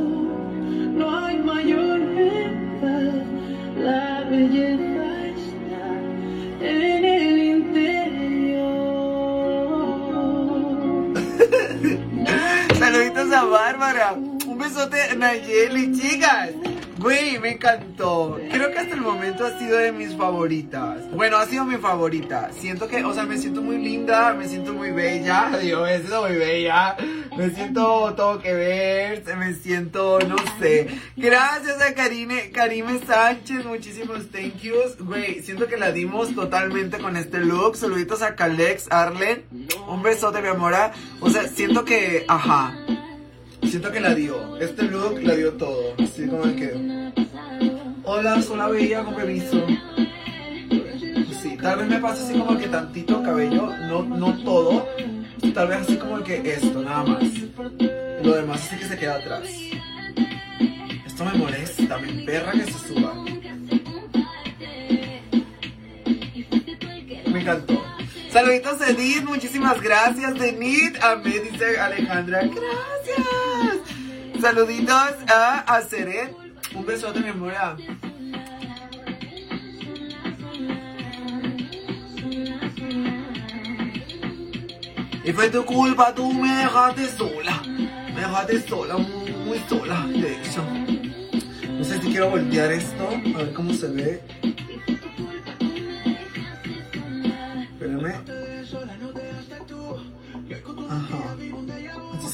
Bárbara. 13.43 14.13
Un 14.13 14.59
besote, 14.59 15.17
Nayeli, 15.17 15.93
chicas. 15.99 16.51
Güey, 16.99 17.39
me 17.39 17.51
encantó. 17.51 18.39
Creo 18.51 18.71
que 18.71 18.79
hasta 18.79 18.95
el 18.95 19.01
momento 19.01 19.45
ha 19.45 19.59
sido 19.59 19.77
de 19.77 19.91
mis 19.91 20.17
favoritas. 20.17 21.11
Bueno, 21.11 21.37
ha 21.37 21.47
sido 21.47 21.65
mi 21.65 21.77
favorita. 21.77 22.51
Siento 22.53 22.87
que, 22.87 23.05
o 23.05 23.13
sea, 23.13 23.25
me 23.25 23.37
siento 23.37 23.61
muy 23.61 23.79
linda, 23.79 24.33
me 24.33 24.49
siento 24.49 24.73
muy 24.73 24.91
bella. 24.91 25.51
Digo, 25.61 25.83
me 25.83 25.99
muy 25.99 26.37
bella. 26.37 26.97
Me 27.37 27.51
siento 27.51 28.15
todo 28.17 28.39
que 28.39 28.55
ver, 28.55 29.25
me 29.37 29.55
siento, 29.55 30.21
no 30.21 30.37
sé. 30.61 30.87
Gracias 31.17 31.83
a 31.83 31.95
Karine, 31.95 32.51
Karime 32.53 33.01
Sánchez, 33.05 33.65
muchísimos 33.67 34.31
thank 34.31 34.61
yous. 34.63 34.97
Güey, 34.99 35.43
siento 35.43 35.67
que 35.67 35.77
la 35.77 35.91
dimos 35.91 36.35
totalmente 36.35 36.99
con 36.99 37.17
este 37.17 37.41
look. 37.41 37.77
Saluditos 37.77 38.23
a 38.23 38.37
Calex, 38.37 38.87
Arlen. 38.91 39.45
Un 39.89 40.03
besote, 40.03 40.41
mi 40.41 40.49
amora. 40.49 40.93
O 41.21 41.29
sea, 41.29 41.49
siento 41.49 41.85
que, 41.85 42.25
ajá. 42.29 42.73
Siento 43.67 43.91
que 43.91 44.01
la 44.01 44.15
dio. 44.15 44.57
Este 44.59 44.83
look 44.85 45.23
la 45.23 45.35
dio 45.35 45.53
todo. 45.55 45.95
Así 45.99 46.27
como 46.27 46.45
de 46.45 46.57
que. 46.57 47.13
Hola, 48.05 48.43
soy 48.43 48.59
la 48.59 48.69
bella, 48.69 49.05
con 49.05 49.15
permiso. 49.15 49.67
Sí, 51.43 51.57
tal 51.61 51.79
vez 51.79 51.89
me 51.89 51.99
pasa 51.99 52.23
así 52.25 52.39
como 52.39 52.57
que 52.59 52.69
tantito 52.69 53.23
cabello, 53.23 53.71
no, 53.89 54.03
no 54.03 54.45
todo. 54.45 54.87
Tal 55.55 55.69
vez 55.69 55.79
así 55.79 55.97
como 55.97 56.23
que 56.23 56.37
esto, 56.45 56.83
nada 56.83 57.05
más. 57.05 57.23
Lo 58.23 58.35
demás 58.35 58.63
así 58.67 58.77
que 58.77 58.87
se 58.87 58.97
queda 58.97 59.17
atrás. 59.17 59.49
Esto 61.07 61.25
me 61.25 61.35
molesta, 61.35 61.99
me 61.99 62.25
perra 62.25 62.53
que 62.53 62.65
se 62.65 62.89
suba. 62.89 63.15
Me 67.33 67.41
encantó. 67.41 67.83
Saluditos 68.31 68.81
Edith, 68.81 69.23
muchísimas 69.23 69.81
gracias 69.81 70.35
Denit. 70.35 70.97
A 71.05 71.17
mí 71.17 71.31
dice 71.31 71.79
Alejandra, 71.79 72.41
gracias. 72.41 73.54
Saluditos 74.45 75.15
a 75.33 75.61
Aceret. 75.75 76.37
Un 76.75 76.85
besote, 76.85 77.19
mi 77.21 77.31
amor. 77.31 77.55
Y 85.25 85.33
fue 85.33 85.49
tu 85.49 85.65
culpa, 85.65 86.15
tú 86.15 86.31
me 86.31 86.55
dejaste 86.57 87.09
sola. 87.17 87.63
Me 88.15 88.21
dejaste 88.21 88.69
sola, 88.69 88.99
muy, 88.99 89.33
muy 89.33 89.59
sola, 89.67 90.07
de 90.09 90.35
hecho. 90.35 90.63
No 91.79 91.83
sé 91.83 92.03
si 92.03 92.11
quiero 92.11 92.29
voltear 92.29 92.71
esto, 92.71 93.09
a 93.09 93.39
ver 93.39 93.55
cómo 93.55 93.73
se 93.73 93.89
ve. 93.89 94.23
Espérame. 97.73 98.34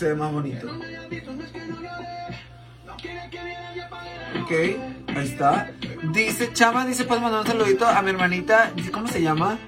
Se 0.01 0.09
ve 0.09 0.15
más 0.15 0.33
bonito. 0.33 0.67
Ok, 4.43 4.51
ahí 4.51 5.27
está. 5.27 5.71
Dice 6.15 6.55
Chama, 6.55 6.87
dice, 6.87 7.05
pues 7.05 7.21
mandar 7.21 7.43
un 7.43 7.47
saludito 7.47 7.87
a 7.87 8.01
mi 8.01 8.09
hermanita. 8.09 8.73
¿Cómo 8.93 9.09
se 9.09 9.21
llama? 9.21 9.59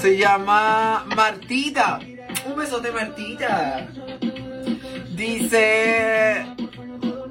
Se 0.00 0.16
llama 0.16 1.04
Martita. 1.14 2.00
Un 2.46 2.56
besote, 2.56 2.90
Martita. 2.92 3.86
Dice, 5.14 6.46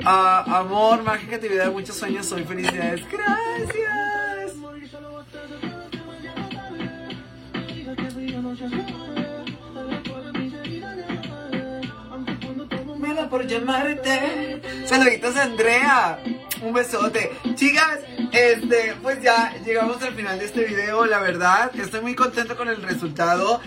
ah, 0.06 0.60
amor, 0.60 1.02
mágica 1.02 1.38
actividad, 1.38 1.72
muchos 1.72 1.96
sueños, 1.96 2.28
soy 2.28 2.44
felicidades. 2.44 3.02
Gracias. 3.12 4.28
Por 13.30 13.46
llamarte. 13.46 14.62
Saluditos 14.86 15.36
Andrea. 15.36 16.20
Un 16.62 16.74
besote. 16.74 17.32
Chicas, 17.56 18.00
este, 18.32 18.96
pues 19.02 19.22
ya 19.22 19.54
llegamos 19.66 20.02
al 20.02 20.14
final 20.14 20.40
de 20.40 20.46
este 20.46 20.64
video. 20.64 21.06
La 21.06 21.20
verdad, 21.20 21.72
estoy 21.78 22.02
muy 22.02 22.16
contento 22.16 22.56
con 22.56 22.70
el 22.70 22.82
resultado. 22.82 23.62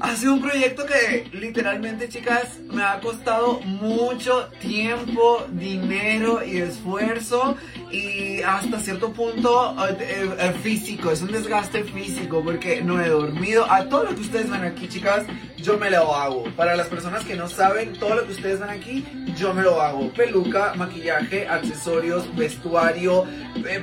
Ha 0.00 0.14
sido 0.14 0.34
un 0.34 0.40
proyecto 0.40 0.86
que 0.86 1.28
literalmente, 1.32 2.08
chicas, 2.08 2.58
me 2.70 2.82
ha 2.82 3.00
costado 3.00 3.60
mucho 3.60 4.48
tiempo, 4.60 5.44
dinero 5.50 6.44
y 6.44 6.58
esfuerzo 6.58 7.56
y 7.90 8.40
hasta 8.42 8.78
cierto 8.80 9.12
punto 9.12 9.76
eh, 9.88 9.96
eh, 10.00 10.36
eh, 10.38 10.52
físico, 10.62 11.10
es 11.10 11.22
un 11.22 11.32
desgaste 11.32 11.82
físico 11.84 12.40
porque 12.42 12.82
no 12.82 13.00
he 13.00 13.08
dormido. 13.08 13.70
A 13.70 13.88
todo 13.88 14.04
lo 14.04 14.14
que 14.14 14.20
ustedes 14.20 14.48
ven 14.48 14.64
aquí, 14.64 14.88
chicas, 14.88 15.24
yo 15.56 15.76
me 15.76 15.90
lo 15.90 16.14
hago. 16.14 16.44
Para 16.56 16.76
las 16.76 16.86
personas 16.86 17.24
que 17.24 17.34
no 17.34 17.48
saben, 17.48 17.92
todo 17.94 18.14
lo 18.14 18.26
que 18.26 18.32
ustedes 18.32 18.60
ven 18.60 18.70
aquí, 18.70 19.04
yo 19.36 19.52
me 19.54 19.62
lo 19.62 19.82
hago. 19.82 20.10
Peluca, 20.12 20.74
maquillaje, 20.74 21.48
accesorios, 21.48 22.24
vestuario, 22.36 23.26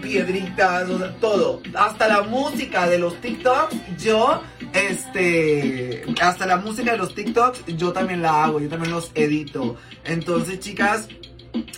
piedritas, 0.02 0.88
todo. 1.20 1.62
Hasta 1.76 2.08
la 2.08 2.22
música 2.24 2.88
de 2.88 3.00
los 3.00 3.20
TikToks, 3.20 3.76
yo, 3.98 4.42
este, 4.74 5.97
hasta 6.22 6.46
la 6.46 6.58
música 6.58 6.92
de 6.92 6.98
los 6.98 7.14
TikToks, 7.16 7.66
yo 7.78 7.94
también 7.94 8.22
la 8.22 8.44
hago, 8.44 8.60
yo 8.60 8.70
también 8.70 8.92
los 8.92 9.12
edito. 9.16 9.78
Entonces, 10.04 10.60
chicas, 10.60 11.08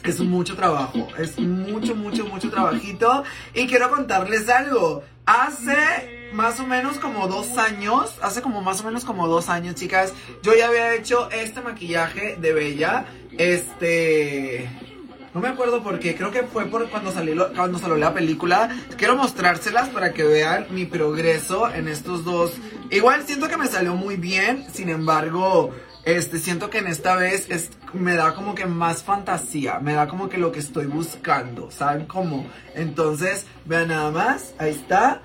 es 0.03 0.19
mucho 0.19 0.55
trabajo, 0.55 1.07
es 1.17 1.37
mucho, 1.39 1.95
mucho, 1.95 2.25
mucho 2.25 2.49
trabajito. 2.49 3.23
Y 3.53 3.67
quiero 3.67 3.89
contarles 3.89 4.49
algo. 4.49 5.03
Hace 5.25 6.29
más 6.33 6.59
o 6.59 6.67
menos 6.67 6.97
como 6.97 7.27
dos 7.27 7.57
años, 7.57 8.13
hace 8.21 8.41
como 8.41 8.61
más 8.61 8.81
o 8.81 8.83
menos 8.83 9.05
como 9.05 9.27
dos 9.27 9.49
años, 9.49 9.75
chicas, 9.75 10.13
yo 10.43 10.55
ya 10.55 10.67
había 10.67 10.93
hecho 10.95 11.29
este 11.31 11.61
maquillaje 11.61 12.37
de 12.39 12.53
Bella. 12.53 13.05
Este... 13.37 14.88
No 15.33 15.41
me 15.41 15.47
acuerdo 15.47 15.83
por 15.83 15.99
qué, 15.99 16.15
creo 16.15 16.31
que 16.31 16.43
fue 16.43 16.65
por 16.65 16.89
cuando 16.89 17.11
salió, 17.11 17.53
cuando 17.53 17.77
salió 17.77 17.97
la 17.97 18.13
película. 18.13 18.69
Quiero 18.97 19.15
mostrárselas 19.15 19.89
para 19.89 20.11
que 20.11 20.23
vean 20.23 20.67
mi 20.71 20.85
progreso 20.85 21.69
en 21.71 21.87
estos 21.87 22.25
dos. 22.25 22.53
Igual 22.89 23.23
siento 23.27 23.47
que 23.47 23.57
me 23.57 23.67
salió 23.67 23.95
muy 23.95 24.15
bien, 24.15 24.65
sin 24.73 24.89
embargo, 24.89 25.71
este, 26.05 26.39
siento 26.39 26.71
que 26.71 26.79
en 26.79 26.87
esta 26.87 27.15
vez 27.15 27.47
es, 27.51 27.69
me 27.93 28.15
da 28.15 28.33
como 28.33 28.55
que 28.55 28.65
más 28.65 29.03
fantasía, 29.03 29.79
me 29.79 29.93
da 29.93 30.07
como 30.07 30.29
que 30.29 30.39
lo 30.39 30.51
que 30.51 30.59
estoy 30.59 30.87
buscando, 30.87 31.69
¿saben 31.69 32.07
cómo? 32.07 32.47
Entonces, 32.73 33.45
vean 33.65 33.89
nada 33.89 34.09
más, 34.09 34.55
ahí 34.57 34.71
está, 34.71 35.21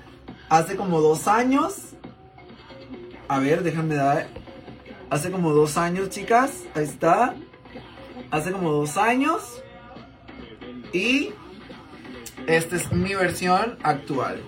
hace 0.49 0.75
como 0.75 1.01
dos 1.01 1.27
años, 1.27 1.95
a 3.27 3.39
ver, 3.39 3.63
déjenme 3.63 3.95
dar, 3.95 4.27
hace 5.09 5.31
como 5.31 5.53
dos 5.53 5.77
años, 5.77 6.09
chicas, 6.11 6.51
ahí 6.75 6.83
está, 6.83 7.33
hace 8.29 8.51
como 8.51 8.71
dos 8.71 8.97
años, 8.97 9.63
y 10.95 11.33
esta 12.47 12.77
es 12.77 12.91
mi 12.93 13.13
versión 13.13 13.77
actual. 13.83 14.41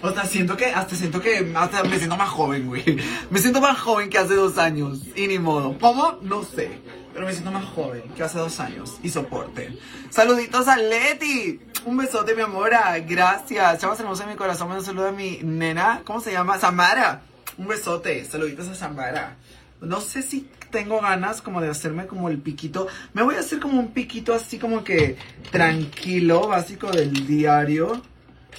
O 0.00 0.12
sea, 0.12 0.24
siento 0.24 0.56
que, 0.56 0.66
hasta 0.66 0.94
siento 0.94 1.20
que, 1.20 1.52
hasta 1.54 1.82
me 1.84 1.98
siento 1.98 2.16
más 2.16 2.30
joven, 2.30 2.68
güey. 2.68 2.84
Me 3.30 3.40
siento 3.40 3.60
más 3.60 3.78
joven 3.78 4.08
que 4.08 4.16
hace 4.16 4.34
dos 4.34 4.56
años. 4.56 5.00
Y 5.14 5.26
ni 5.26 5.38
modo. 5.38 5.76
¿Cómo? 5.78 6.18
No 6.22 6.44
sé. 6.44 6.80
Pero 7.12 7.26
me 7.26 7.32
siento 7.32 7.50
más 7.50 7.64
joven 7.64 8.02
que 8.16 8.22
hace 8.22 8.38
dos 8.38 8.60
años. 8.60 8.96
Y 9.02 9.10
soporten. 9.10 9.76
Saluditos 10.08 10.68
a 10.68 10.76
Leti. 10.76 11.60
Un 11.84 11.96
besote, 11.96 12.36
mi 12.36 12.42
amor. 12.42 12.70
Gracias. 13.08 13.80
Chavas 13.80 13.98
hermosa 13.98 14.24
de 14.24 14.30
mi 14.30 14.36
corazón. 14.36 14.70
Un 14.70 14.84
saludo 14.84 15.08
a 15.08 15.12
mi 15.12 15.40
nena. 15.42 16.02
¿Cómo 16.04 16.20
se 16.20 16.30
llama? 16.30 16.58
Samara. 16.58 17.22
Un 17.58 17.66
besote. 17.66 18.24
Saluditos 18.24 18.68
a 18.68 18.74
Samara. 18.74 19.36
No 19.80 20.00
sé 20.00 20.22
si 20.22 20.48
tengo 20.70 21.00
ganas 21.00 21.42
como 21.42 21.60
de 21.60 21.68
hacerme 21.68 22.06
como 22.06 22.28
el 22.28 22.38
piquito. 22.38 22.86
Me 23.12 23.22
voy 23.22 23.34
a 23.34 23.40
hacer 23.40 23.58
como 23.60 23.78
un 23.78 23.92
piquito 23.92 24.32
así 24.32 24.58
como 24.58 24.84
que 24.84 25.16
tranquilo, 25.50 26.48
básico 26.48 26.90
del 26.90 27.26
diario. 27.26 28.00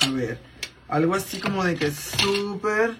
A 0.01 0.09
ver. 0.09 0.39
Algo 0.87 1.15
así 1.15 1.39
como 1.39 1.63
de 1.63 1.75
que 1.75 1.91
súper... 1.91 2.97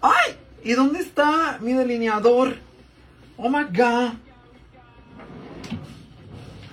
¡Ay! 0.00 0.36
¿Y 0.62 0.72
dónde 0.72 1.00
está 1.00 1.58
mi 1.60 1.72
delineador? 1.72 2.56
Oh 3.36 3.48
my 3.48 3.64
god. 3.64 4.12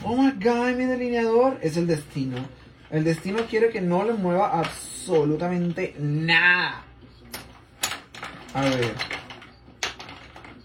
Oh 0.04 0.16
my 0.16 0.32
god, 0.32 0.76
mi 0.76 0.86
delineador 0.86 1.58
es 1.62 1.78
el 1.78 1.88
destino. 1.88 2.38
El 2.90 3.04
destino 3.04 3.40
quiere 3.50 3.70
que 3.70 3.82
no 3.82 4.04
le 4.04 4.13
mueva 4.13 4.60
absolutamente 4.60 5.96
nada. 6.00 6.87
A 8.58 8.62
ver. 8.62 8.96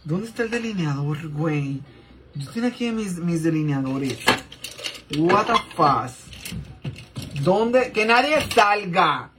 ¿Dónde 0.02 0.26
está 0.26 0.44
el 0.44 0.50
delineador, 0.50 1.28
güey? 1.28 1.82
Yo 2.34 2.50
tengo 2.50 2.68
aquí 2.68 2.90
mis, 2.90 3.18
mis 3.18 3.42
delineadores. 3.42 4.18
What 5.18 5.44
the 5.44 5.52
fuck. 5.76 6.10
¿Dónde? 7.42 7.92
Que 7.92 8.06
nadie 8.06 8.40
salga. 8.48 9.30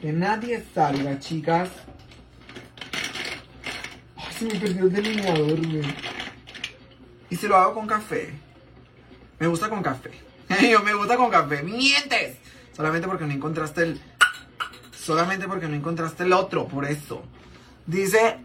Que 0.00 0.12
nadie 0.12 0.64
salga, 0.74 1.20
chicas. 1.20 1.70
Ay, 4.16 4.32
se 4.36 4.44
me 4.46 4.54
perdió 4.56 4.86
el 4.86 4.92
delineador, 4.92 5.64
güey. 5.64 5.94
Y 7.30 7.36
se 7.36 7.46
lo 7.46 7.56
hago 7.56 7.74
con 7.74 7.86
café. 7.86 8.34
Me 9.38 9.46
gusta 9.46 9.68
con 9.68 9.80
café. 9.80 10.10
Yo 10.68 10.82
me 10.82 10.92
gusta 10.92 11.16
con 11.16 11.30
café. 11.30 11.62
¡Mientes! 11.62 12.36
Solamente 12.74 13.06
porque 13.06 13.26
no 13.26 13.32
encontraste 13.32 13.82
el... 13.84 14.00
Solamente 15.08 15.48
porque 15.48 15.68
no 15.68 15.74
encontraste 15.74 16.24
el 16.24 16.34
otro, 16.34 16.68
por 16.68 16.84
eso. 16.84 17.22
Dice 17.86 18.36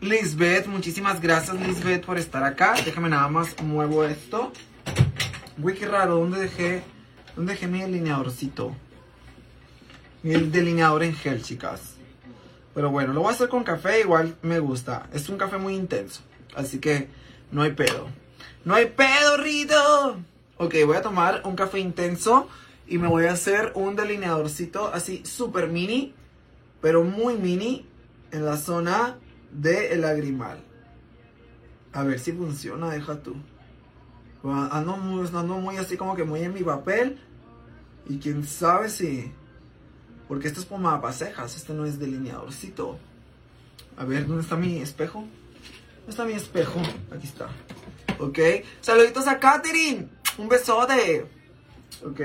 Lisbeth, 0.00 0.68
muchísimas 0.68 1.20
gracias 1.20 1.60
Lisbeth 1.60 2.06
por 2.06 2.16
estar 2.16 2.44
acá. 2.44 2.76
Déjame 2.84 3.08
nada 3.08 3.26
más 3.26 3.60
muevo 3.60 4.04
esto. 4.04 4.52
Uy, 5.60 5.74
qué 5.74 5.88
raro, 5.88 6.18
¿dónde 6.18 6.38
dejé, 6.38 6.84
dónde 7.34 7.54
dejé 7.54 7.66
mi 7.66 7.80
delineadorcito? 7.80 8.72
Mi 10.22 10.34
delineador 10.34 11.02
en 11.02 11.12
gel, 11.12 11.42
chicas. 11.42 11.96
Pero 12.72 12.90
bueno, 12.90 13.12
lo 13.12 13.22
voy 13.22 13.30
a 13.30 13.34
hacer 13.34 13.48
con 13.48 13.64
café, 13.64 13.98
igual 13.98 14.36
me 14.42 14.60
gusta. 14.60 15.08
Es 15.12 15.28
un 15.28 15.38
café 15.38 15.58
muy 15.58 15.74
intenso, 15.74 16.20
así 16.54 16.78
que 16.78 17.08
no 17.50 17.62
hay 17.62 17.72
pedo. 17.72 18.06
¡No 18.64 18.74
hay 18.74 18.86
pedo, 18.86 19.38
Rito! 19.38 20.20
Ok, 20.56 20.72
voy 20.86 20.96
a 20.96 21.02
tomar 21.02 21.42
un 21.44 21.56
café 21.56 21.80
intenso 21.80 22.46
y 22.90 22.98
me 22.98 23.06
voy 23.06 23.26
a 23.26 23.32
hacer 23.32 23.70
un 23.76 23.94
delineadorcito 23.94 24.92
así 24.92 25.24
súper 25.24 25.68
mini, 25.68 26.12
pero 26.82 27.04
muy 27.04 27.36
mini, 27.36 27.86
en 28.32 28.44
la 28.44 28.56
zona 28.56 29.16
del 29.52 30.00
lagrimal. 30.00 30.60
A 31.92 32.02
ver 32.02 32.18
si 32.18 32.32
funciona, 32.32 32.90
deja 32.90 33.22
tú. 33.22 33.36
Ando 34.42 34.96
muy, 34.96 35.24
ando 35.28 35.58
muy 35.58 35.76
así 35.76 35.96
como 35.96 36.16
que 36.16 36.24
muy 36.24 36.40
en 36.42 36.52
mi 36.52 36.62
papel. 36.62 37.20
Y 38.08 38.18
quién 38.18 38.44
sabe 38.44 38.88
si... 38.88 39.32
Porque 40.26 40.48
esto 40.48 40.58
es 40.58 40.66
pomada 40.66 41.00
para 41.00 41.12
cejas, 41.12 41.56
este 41.56 41.72
no 41.72 41.86
es 41.86 42.00
delineadorcito. 42.00 42.98
A 43.96 44.04
ver, 44.04 44.26
¿dónde 44.26 44.42
está 44.42 44.56
mi 44.56 44.78
espejo? 44.78 45.20
¿Dónde 45.20 46.10
está 46.10 46.24
mi 46.24 46.32
espejo? 46.32 46.80
Aquí 47.14 47.26
está. 47.26 47.48
Ok. 48.18 48.38
Saluditos 48.80 49.28
a 49.28 49.38
Katherine. 49.38 50.08
Un 50.38 50.48
besote. 50.48 51.26
Ok. 52.04 52.20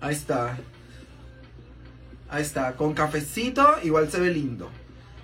Ahí 0.00 0.14
está. 0.14 0.56
Ahí 2.28 2.42
está. 2.42 2.76
Con 2.76 2.94
cafecito 2.94 3.78
igual 3.82 4.10
se 4.10 4.20
ve 4.20 4.30
lindo. 4.30 4.70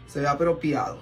Se 0.09 0.21
ve 0.21 0.29
apropiado. 0.29 0.99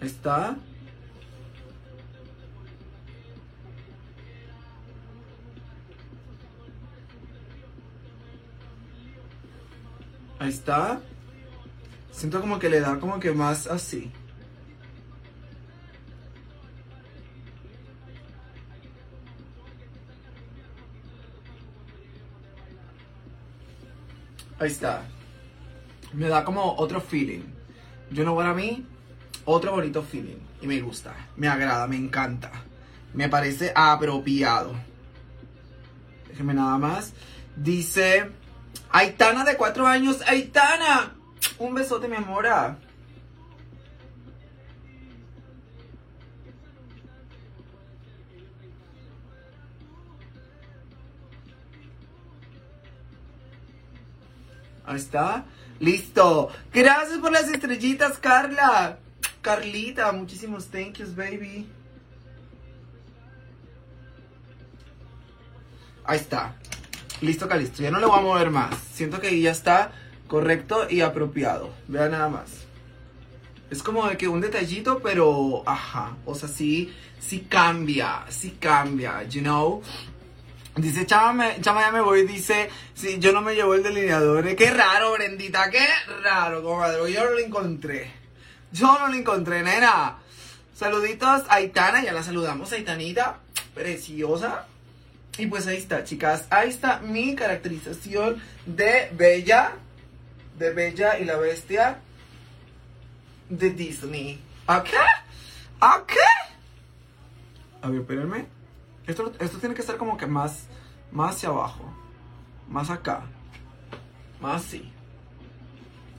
Está. 0.00 0.56
Ahí 10.40 10.48
está. 10.48 11.02
Siento 12.10 12.40
como 12.40 12.58
que 12.58 12.70
le 12.70 12.80
da 12.80 12.98
como 12.98 13.20
que 13.20 13.30
más 13.30 13.66
así. 13.66 14.10
Ahí 24.58 24.68
está. 24.68 25.02
Me 26.14 26.28
da 26.28 26.42
como 26.42 26.74
otro 26.76 27.02
feeling. 27.02 27.42
Yo 28.10 28.24
no 28.24 28.40
a 28.40 28.54
mí, 28.54 28.86
otro 29.44 29.72
bonito 29.72 30.02
feeling. 30.02 30.38
Y 30.62 30.66
me 30.66 30.80
gusta, 30.80 31.14
me 31.36 31.48
agrada, 31.48 31.86
me 31.86 31.96
encanta. 31.96 32.50
Me 33.12 33.28
parece 33.28 33.72
apropiado. 33.74 34.72
Déjenme 36.28 36.54
nada 36.54 36.78
más. 36.78 37.12
Dice 37.56 38.39
Aitana 38.90 39.44
de 39.44 39.56
cuatro 39.56 39.86
años. 39.86 40.20
Aitana, 40.26 41.12
un 41.58 41.74
besote, 41.74 42.08
mi 42.08 42.16
amora. 42.16 42.78
Ahí 54.84 54.96
está. 54.96 55.44
Listo. 55.78 56.50
Gracias 56.72 57.18
por 57.18 57.30
las 57.30 57.48
estrellitas, 57.48 58.18
Carla. 58.18 58.98
Carlita, 59.40 60.10
muchísimos 60.12 60.66
thank 60.66 60.98
yous, 60.98 61.14
baby. 61.14 61.66
Ahí 66.04 66.18
está. 66.18 66.59
Listo, 67.20 67.48
Calisto. 67.48 67.82
Ya 67.82 67.90
no 67.90 68.00
le 68.00 68.06
voy 68.06 68.18
a 68.18 68.22
mover 68.22 68.50
más. 68.50 68.74
Siento 68.92 69.20
que 69.20 69.40
ya 69.40 69.50
está 69.50 69.92
correcto 70.26 70.86
y 70.88 71.02
apropiado. 71.02 71.70
Vean 71.88 72.12
nada 72.12 72.28
más. 72.28 72.50
Es 73.70 73.82
como 73.82 74.08
de 74.08 74.16
que 74.16 74.26
un 74.28 74.40
detallito, 74.40 75.00
pero 75.00 75.62
ajá. 75.66 76.16
O 76.24 76.34
sea, 76.34 76.48
sí, 76.48 76.94
sí 77.20 77.46
cambia. 77.48 78.24
Sí 78.28 78.56
cambia, 78.58 79.22
you 79.24 79.42
know. 79.42 79.82
Dice, 80.76 81.04
chama, 81.04 81.60
chama, 81.60 81.82
ya 81.82 81.92
me 81.92 82.00
voy. 82.00 82.26
Dice, 82.26 82.70
sí, 82.94 83.18
yo 83.18 83.32
no 83.32 83.42
me 83.42 83.54
llevo 83.54 83.74
el 83.74 83.82
delineador. 83.82 84.56
Qué 84.56 84.70
raro, 84.70 85.12
Brendita, 85.12 85.70
qué 85.70 85.86
raro, 86.22 86.62
comadre. 86.62 87.12
Yo 87.12 87.24
no 87.24 87.30
lo 87.30 87.38
encontré. 87.38 88.12
Yo 88.72 88.98
no 88.98 89.08
lo 89.08 89.14
encontré, 89.14 89.62
nena. 89.62 90.18
Saluditos 90.74 91.42
a 91.48 91.54
Aitana, 91.56 92.02
ya 92.02 92.12
la 92.12 92.22
saludamos, 92.22 92.72
Aitanita. 92.72 93.40
Preciosa. 93.74 94.66
Y 95.38 95.46
pues 95.46 95.66
ahí 95.66 95.76
está, 95.76 96.04
chicas. 96.04 96.46
Ahí 96.50 96.68
está 96.68 97.00
mi 97.00 97.34
caracterización 97.34 98.42
de 98.66 99.10
Bella. 99.16 99.72
De 100.58 100.72
Bella 100.72 101.18
y 101.18 101.24
la 101.24 101.36
Bestia. 101.36 102.00
De 103.48 103.70
Disney. 103.70 104.40
¿Ok? 104.66 104.88
¿Ok? 105.80 106.12
A 107.82 107.88
ver, 107.88 108.00
espérenme. 108.00 108.46
Esto, 109.06 109.32
esto 109.40 109.58
tiene 109.58 109.74
que 109.74 109.80
estar 109.80 109.96
como 109.96 110.16
que 110.16 110.26
más, 110.26 110.66
más 111.10 111.36
hacia 111.36 111.48
abajo. 111.48 111.84
Más 112.68 112.90
acá. 112.90 113.22
Más 114.40 114.64
así. 114.64 114.92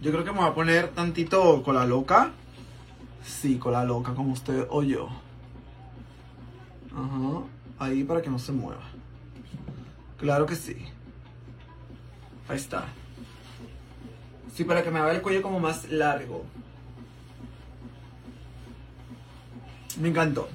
Yo 0.01 0.11
creo 0.11 0.23
que 0.23 0.31
me 0.31 0.39
voy 0.39 0.49
a 0.49 0.53
poner 0.55 0.89
tantito 0.89 1.61
con 1.63 1.75
la 1.75 1.85
loca. 1.85 2.31
Sí, 3.23 3.57
con 3.57 3.73
la 3.73 3.83
loca, 3.83 4.13
como 4.15 4.33
usted 4.33 4.65
o 4.69 4.81
yo. 4.81 5.09
Ajá. 6.93 7.43
Ahí 7.77 8.03
para 8.03 8.21
que 8.21 8.29
no 8.29 8.39
se 8.39 8.51
mueva. 8.51 8.90
Claro 10.21 10.45
que 10.45 10.55
sí. 10.55 10.77
Ahí 12.47 12.57
está. 12.57 12.85
Sí, 14.53 14.63
para 14.63 14.83
que 14.83 14.91
me 14.91 14.99
haga 14.99 15.13
el 15.13 15.21
cuello 15.21 15.41
como 15.41 15.59
más 15.59 15.89
largo. 15.89 16.45
Me 19.99 20.09
encantó. 20.09 20.47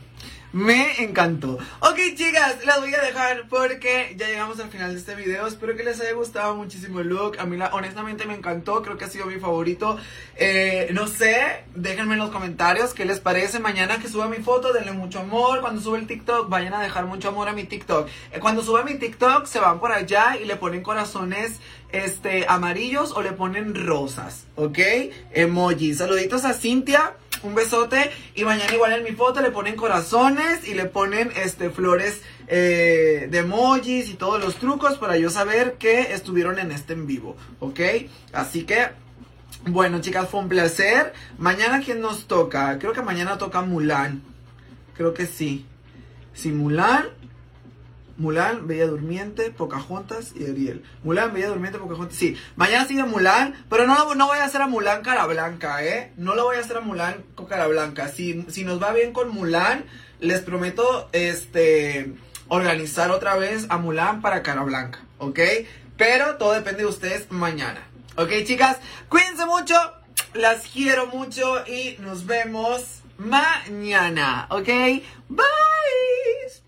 Me 0.56 1.02
encantó. 1.02 1.58
Ok, 1.80 1.98
chicas, 2.14 2.64
las 2.64 2.80
voy 2.80 2.94
a 2.94 3.02
dejar 3.02 3.46
porque 3.50 4.14
ya 4.16 4.26
llegamos 4.26 4.58
al 4.58 4.70
final 4.70 4.94
de 4.94 4.98
este 4.98 5.14
video. 5.14 5.46
Espero 5.46 5.76
que 5.76 5.84
les 5.84 6.00
haya 6.00 6.14
gustado 6.14 6.56
muchísimo 6.56 7.00
el 7.00 7.08
look. 7.08 7.38
A 7.38 7.44
mí, 7.44 7.58
la, 7.58 7.66
honestamente, 7.74 8.24
me 8.24 8.32
encantó. 8.32 8.80
Creo 8.80 8.96
que 8.96 9.04
ha 9.04 9.10
sido 9.10 9.26
mi 9.26 9.38
favorito. 9.38 9.98
Eh, 10.34 10.88
no 10.94 11.08
sé, 11.08 11.62
déjenme 11.74 12.14
en 12.14 12.20
los 12.20 12.30
comentarios 12.30 12.94
qué 12.94 13.04
les 13.04 13.20
parece. 13.20 13.58
Mañana 13.58 13.98
que 13.98 14.08
suba 14.08 14.28
mi 14.28 14.38
foto, 14.38 14.72
denle 14.72 14.92
mucho 14.92 15.20
amor. 15.20 15.60
Cuando 15.60 15.82
sube 15.82 15.98
el 15.98 16.06
TikTok, 16.06 16.48
vayan 16.48 16.72
a 16.72 16.80
dejar 16.80 17.04
mucho 17.04 17.28
amor 17.28 17.50
a 17.50 17.52
mi 17.52 17.64
TikTok. 17.64 18.08
Eh, 18.32 18.40
cuando 18.40 18.62
suba 18.62 18.82
mi 18.82 18.94
TikTok, 18.94 19.44
se 19.44 19.60
van 19.60 19.78
por 19.78 19.92
allá 19.92 20.38
y 20.42 20.46
le 20.46 20.56
ponen 20.56 20.82
corazones 20.82 21.60
este, 21.92 22.46
amarillos 22.48 23.12
o 23.12 23.20
le 23.20 23.32
ponen 23.32 23.74
rosas. 23.74 24.46
¿Ok? 24.54 24.78
Emojis. 25.32 25.98
Saluditos 25.98 26.46
a 26.46 26.54
Cintia 26.54 27.12
un 27.42 27.54
besote 27.54 28.10
y 28.34 28.44
mañana 28.44 28.72
igual 28.74 28.92
en 28.92 29.04
mi 29.04 29.12
foto 29.12 29.40
le 29.40 29.50
ponen 29.50 29.76
corazones 29.76 30.66
y 30.66 30.74
le 30.74 30.86
ponen 30.86 31.32
este 31.36 31.70
flores 31.70 32.20
eh, 32.48 33.28
de 33.30 33.38
emojis 33.38 34.08
y 34.08 34.14
todos 34.14 34.40
los 34.42 34.56
trucos 34.56 34.98
para 34.98 35.16
yo 35.16 35.30
saber 35.30 35.74
que 35.74 36.12
estuvieron 36.12 36.58
en 36.58 36.72
este 36.72 36.92
en 36.92 37.06
vivo, 37.06 37.36
¿ok? 37.60 37.80
Así 38.32 38.62
que, 38.64 38.88
bueno 39.66 40.00
chicas, 40.00 40.28
fue 40.28 40.40
un 40.40 40.48
placer. 40.48 41.12
Mañana 41.38 41.80
quién 41.84 42.00
nos 42.00 42.26
toca? 42.26 42.78
Creo 42.78 42.92
que 42.92 43.02
mañana 43.02 43.38
toca 43.38 43.62
Mulan. 43.62 44.22
Creo 44.96 45.12
que 45.14 45.26
sí. 45.26 45.66
Sí, 46.34 46.52
Mulan. 46.52 47.15
Mulan, 48.18 48.66
Bella 48.66 48.86
Durmiente, 48.86 49.50
Pocahontas 49.50 50.32
y 50.34 50.44
Ariel. 50.44 50.82
Mulan, 51.04 51.32
Bella 51.32 51.48
Durmiente, 51.48 51.78
Pocahontas. 51.78 52.16
Sí, 52.16 52.36
mañana 52.56 52.86
sigue 52.86 53.04
Mulan, 53.04 53.54
pero 53.68 53.86
no, 53.86 54.14
no 54.14 54.26
voy 54.26 54.38
a 54.38 54.44
hacer 54.44 54.62
a 54.62 54.66
Mulan 54.66 55.02
cara 55.02 55.26
blanca, 55.26 55.84
¿eh? 55.84 56.12
No 56.16 56.34
lo 56.34 56.44
voy 56.44 56.56
a 56.56 56.60
hacer 56.60 56.78
a 56.78 56.80
Mulan 56.80 57.24
con 57.34 57.46
cara 57.46 57.66
blanca. 57.66 58.08
Si, 58.08 58.44
si 58.48 58.64
nos 58.64 58.82
va 58.82 58.92
bien 58.92 59.12
con 59.12 59.28
Mulan, 59.30 59.84
les 60.20 60.40
prometo, 60.40 61.08
este, 61.12 62.14
organizar 62.48 63.10
otra 63.10 63.36
vez 63.36 63.66
a 63.68 63.78
Mulan 63.78 64.20
para 64.20 64.42
cara 64.42 64.62
blanca, 64.62 65.00
¿ok? 65.18 65.40
Pero 65.96 66.36
todo 66.36 66.52
depende 66.52 66.80
de 66.80 66.86
ustedes 66.86 67.30
mañana. 67.30 67.80
¿Ok, 68.16 68.30
chicas? 68.44 68.78
Cuídense 69.08 69.46
mucho, 69.46 69.74
las 70.34 70.66
quiero 70.68 71.06
mucho 71.06 71.66
y 71.66 71.96
nos 72.00 72.26
vemos 72.26 73.02
mañana, 73.18 74.46
¿ok? 74.50 74.68
Bye. 75.28 76.65